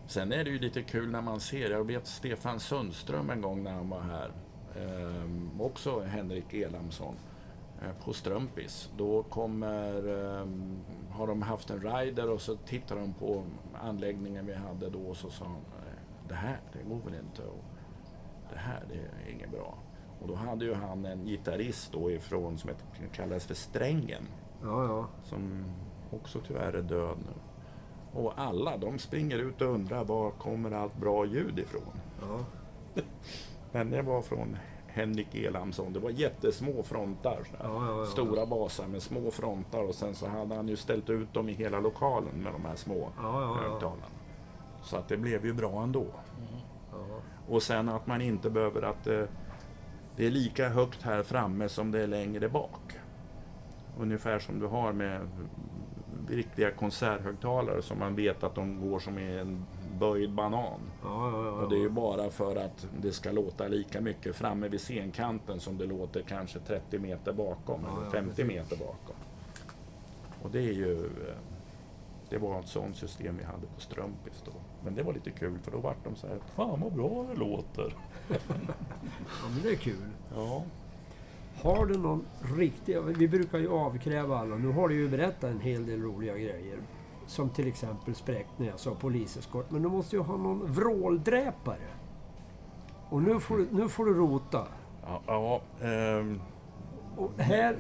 [0.06, 3.62] Sen är det ju lite kul när man ser, jag vet Stefan Sundström en gång
[3.62, 4.30] när han var här.
[4.76, 7.14] eh, också Henrik Elamsson,
[8.04, 8.90] på Strömpis.
[8.96, 10.46] Då kommer, eh,
[11.10, 13.42] har de haft en rider och så tittar de på
[13.82, 17.42] anläggningen vi hade då och så sa han, "Eh, det här, det går väl inte
[17.42, 17.64] och
[18.52, 19.74] det här, det är inget bra.
[20.22, 22.70] Och då hade ju han en gitarrist då ifrån, som
[23.12, 24.22] kallades för Strängen,
[24.62, 25.06] Ja, ja.
[25.24, 25.64] som
[26.10, 27.32] också tyvärr är död nu.
[28.20, 32.00] Och alla, de springer ut och undrar var kommer allt bra ljud ifrån?
[32.20, 32.44] ja.
[33.72, 34.56] Men det var från
[34.98, 35.92] Henrik Elamsson.
[35.92, 37.38] Det var jättesmå frontar.
[37.58, 38.06] Ja, ja, ja.
[38.06, 41.52] Stora basar med små frontar och sen så hade han ju ställt ut dem i
[41.52, 43.10] hela lokalen med de här små
[43.62, 44.06] högtalarna.
[44.82, 46.06] Så att det blev ju bra ändå.
[46.92, 47.20] ja.
[47.48, 49.22] Och sen att man inte behöver att eh,
[50.16, 52.98] det är lika högt här framme som det är längre bak.
[53.98, 55.20] Ungefär som du har med
[56.28, 59.64] riktiga konserthögtalare som man vet att de går som i en
[59.98, 60.80] böjd banan.
[61.02, 61.50] ja, ja, ja.
[61.50, 65.60] Och det är ju bara för att det ska låta lika mycket framme vid scenkanten
[65.60, 68.46] som det låter kanske 30 meter bakom eller ja, 50 precis.
[68.46, 69.16] meter bakom.
[70.42, 70.96] Och det är ju...
[71.06, 71.34] eh,
[72.30, 74.52] Det var ett sånt system vi hade på Strömpis då.
[74.84, 77.38] Men det var lite kul för då vart de så här, Fan vad bra det
[77.40, 77.94] låter.
[78.28, 80.08] ja, men det är kul.
[80.34, 80.62] Ja.
[81.62, 82.24] Har du någon
[82.56, 83.02] riktig...
[83.02, 84.56] Vi brukar ju avkräva alla.
[84.56, 86.78] Nu har du ju berättat en hel del roliga grejer.
[87.28, 89.70] Som till exempel spräckt när jag sa poliseskort.
[89.70, 91.88] Men du måste ju ha någon vråldräpare.
[93.08, 94.66] Och nu får du, nu får du rota.
[95.06, 96.40] Ja, ja ehm,
[97.16, 97.76] Och här,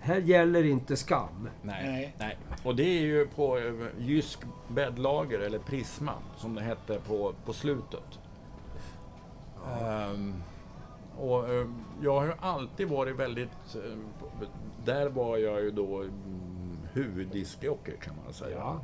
[0.00, 1.48] här gäller inte skam.
[1.62, 2.38] nej, Nej.
[2.64, 7.52] Och det är ju på eh, Jysk bäddlager eller Prisma som det hette på, på
[7.52, 8.18] slutet.
[9.80, 10.34] Ehm,
[11.18, 11.66] och eh,
[12.02, 13.74] jag har ju alltid varit väldigt...
[13.74, 13.98] eh,
[14.84, 16.04] där var jag ju då
[16.98, 18.56] huvuddiskjockey kan man säga.
[18.58, 18.80] Ja.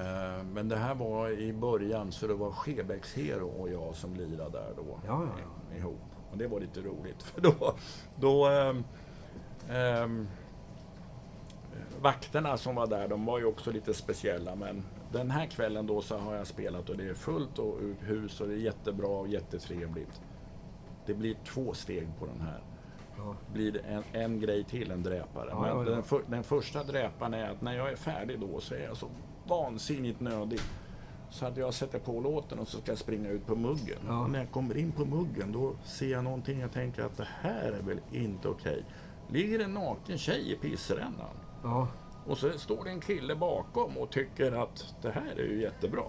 [0.00, 4.14] Eh, men det här var i början så det var Skebäcks Hero och jag som
[4.14, 4.98] lirade där då.
[5.06, 6.00] Ja, ja, i- Ihop.
[6.32, 7.74] Och det var lite roligt för då...
[8.16, 8.46] då
[9.70, 10.26] ehm,
[12.00, 16.02] vakterna som var där, de var ju också lite speciella men den här kvällen då
[16.02, 19.28] så har jag spelat och det är fullt och hus och det är jättebra och
[19.28, 20.20] jättetrevligt.
[21.06, 22.60] Det blir två steg på den här.
[23.52, 25.48] Blir en, en grej till, en dräpare.
[25.50, 25.90] Ja, Men ja.
[25.90, 28.96] Den, för, den första dräparen är att när jag är färdig då så är jag
[28.96, 29.06] så
[29.46, 30.60] vansinnigt nödig.
[31.30, 33.98] Så att jag sätter på låten och så ska jag springa ut på muggen.
[34.06, 34.26] Ja.
[34.26, 37.72] När jag kommer in på muggen då ser jag någonting jag tänker att det här
[37.72, 38.84] är väl inte okej.
[39.28, 41.34] Ligger en naken tjej i pissrännan.
[42.26, 46.04] Och så står det en kille bakom och tycker att det här är ju jättebra.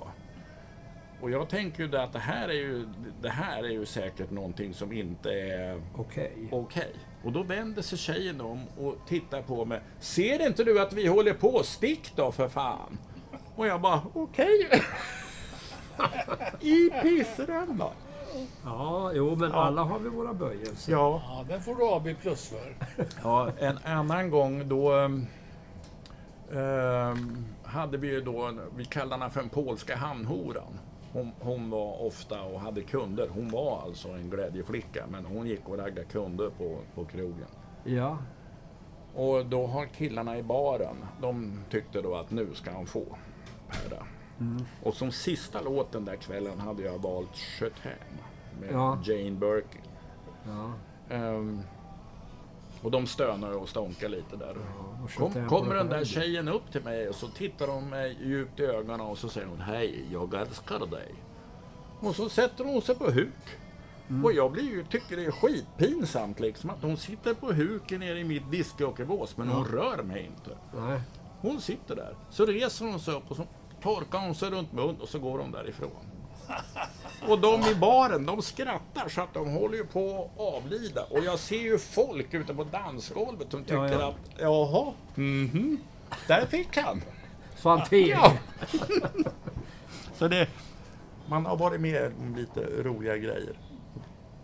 [1.21, 2.87] Och jag tänker ju att det här är ju,
[3.21, 6.49] det här är ju säkert någonting som inte är Okej.
[6.51, 6.93] okej.
[7.23, 9.81] Och då vänder sig tjejen om och tittar på mig.
[9.99, 11.63] Ser inte du att vi håller på?
[11.63, 12.97] Stick då för fan!
[13.55, 14.69] Och jag bara, okej.
[16.61, 17.93] I pissrännan.
[18.63, 20.91] Ja, jo men alla har vi våra böjelser.
[20.91, 21.21] Ja.
[21.27, 22.75] Ja, den får du AB plus för.
[23.23, 24.91] Ja, en annan gång då
[26.53, 30.79] ehm, hade vi ju då, vi kallade henne för den polska hamnhoran.
[31.13, 33.27] Hon, hon var ofta och hade kunder.
[33.27, 37.47] Hon var alltså en glädjeflicka men hon gick och raggade kunder på, på krogen.
[37.83, 38.17] Ja.
[39.15, 43.03] Och då har killarna i baren, de tyckte då att nu ska han få
[43.69, 44.05] Perra.
[44.83, 47.91] Och som sista låten där kvällen hade jag valt Chatham
[48.59, 48.97] med Ja.
[49.03, 49.81] Jane Birkin.
[50.45, 50.71] ja.
[51.15, 51.61] Ehm,
[52.81, 54.55] och de stönar och stånkar lite där.
[55.03, 58.59] och Kom, kommer den där tjejen upp till mig och så tittar de mig djupt
[58.59, 61.15] i ögonen och så säger hon Hej, jag älskar dig.
[61.99, 63.57] Och så sätter hon sig på huk.
[64.09, 64.25] Mm.
[64.25, 68.19] Och jag blir ju, tycker det är skitpinsamt liksom att hon sitter på huken nere
[68.19, 70.57] i mitt discjockeybås men hon rör mig inte.
[70.75, 71.01] Nej.
[71.41, 72.15] Hon sitter där.
[72.29, 73.43] Så reser hon sig upp och så
[73.81, 75.91] torkar hon sig runt mun och så går hon därifrån.
[77.27, 81.03] Och de i baren, de skrattar så att de håller ju på att avlida.
[81.09, 84.07] Och jag ser ju folk ute på dansgolvet som tycker Ja, ja.
[84.07, 85.77] att jaha, mhm,
[86.27, 87.01] där fick han.
[87.89, 88.07] Teg.
[88.07, 88.33] Ja.
[90.17, 90.47] Så det,
[91.27, 93.53] man har varit med om lite roliga grejer.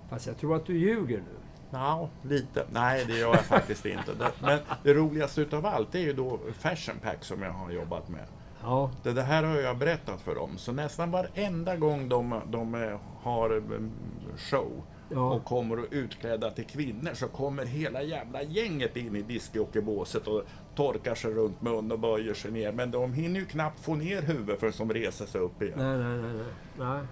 [0.09, 1.35] Fast jag tror att du ljuger nu.
[1.71, 2.65] Ja, lite.
[2.71, 4.31] Nej, det gör jag faktiskt inte.
[4.41, 8.25] Men det roligaste utav allt är ju då Fashion Pack som jag har jobbat med.
[8.67, 8.91] Ja.
[9.03, 10.57] Det, det här har jag berättat för dem.
[10.57, 13.91] Så nästan varenda gång de, de eh, har mm,
[14.37, 15.31] show Ja.
[15.33, 20.43] och kommer och utklädda till kvinnor så kommer hela jävla gänget in i discjockeybåset och
[20.75, 22.71] torkar sig runt mun och böjer sig ner.
[22.71, 25.73] Men de hinner ju knappt få ner huvudet för de reser sig upp igen.
[25.77, 26.45] Nej, nej, nej, nej.
[26.77, 27.05] nej.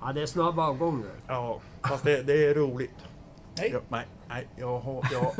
[0.00, 1.10] Ja, det är snabba avgångar.
[1.26, 3.04] Ja, fast det, det är roligt.
[3.58, 3.70] Nej.
[3.72, 5.08] Ja, nej, nej, jag har...
[5.12, 5.32] Jag,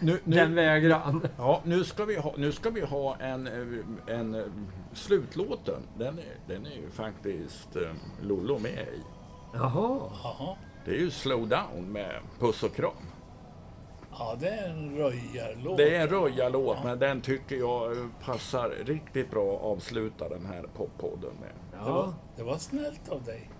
[0.00, 1.28] nu, Den nu, vägran.
[1.38, 4.44] ja, nu, ska vi ha, nu ska vi ha en, eh, en eh,
[4.92, 5.82] slutlåten.
[5.98, 7.82] Den är, den är ju faktiskt eh,
[8.22, 9.02] Lollo med i.
[9.54, 10.00] Jaha.
[10.22, 10.56] Jaha.
[10.84, 12.92] Det är ju Slow Down med Puss och kram.
[14.18, 15.76] Ja, det är en röjarlåt.
[15.76, 20.64] Det är en röjarlåt, men den tycker jag passar riktigt bra att avsluta den här
[20.76, 21.52] poppodden med.
[21.72, 23.50] Det, var, det var snällt av dig.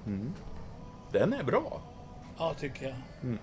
[1.13, 1.81] Den är bra.
[2.39, 2.95] Ja, tycker jag.
[3.23, 3.39] Mm.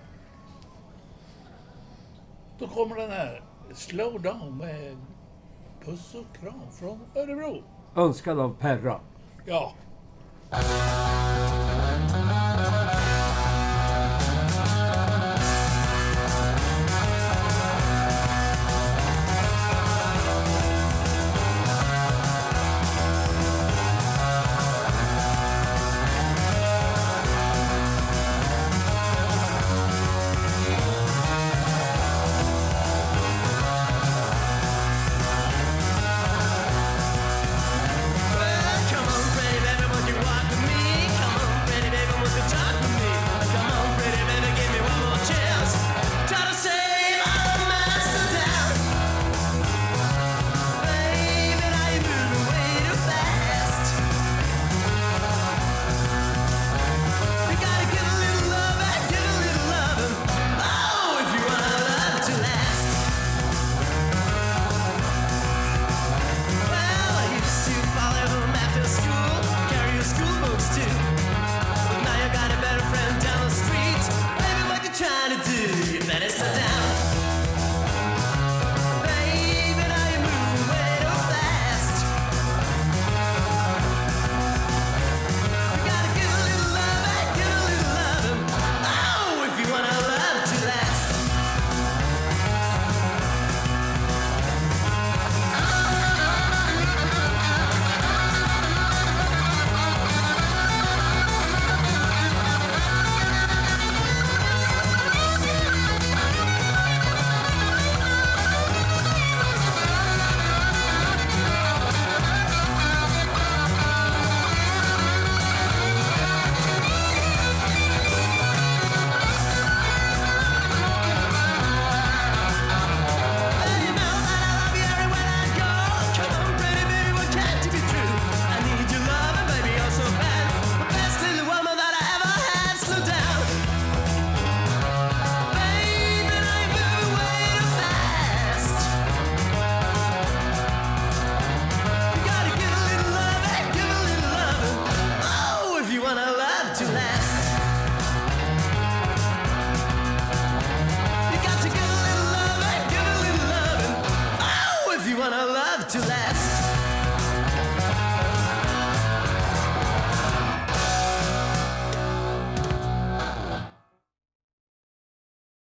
[2.58, 3.42] Då kommer den här.
[3.74, 4.96] Slow down med
[5.84, 7.62] puss och kram från Örebro.
[7.96, 9.00] Önskad av Perra.
[9.46, 9.72] Ja.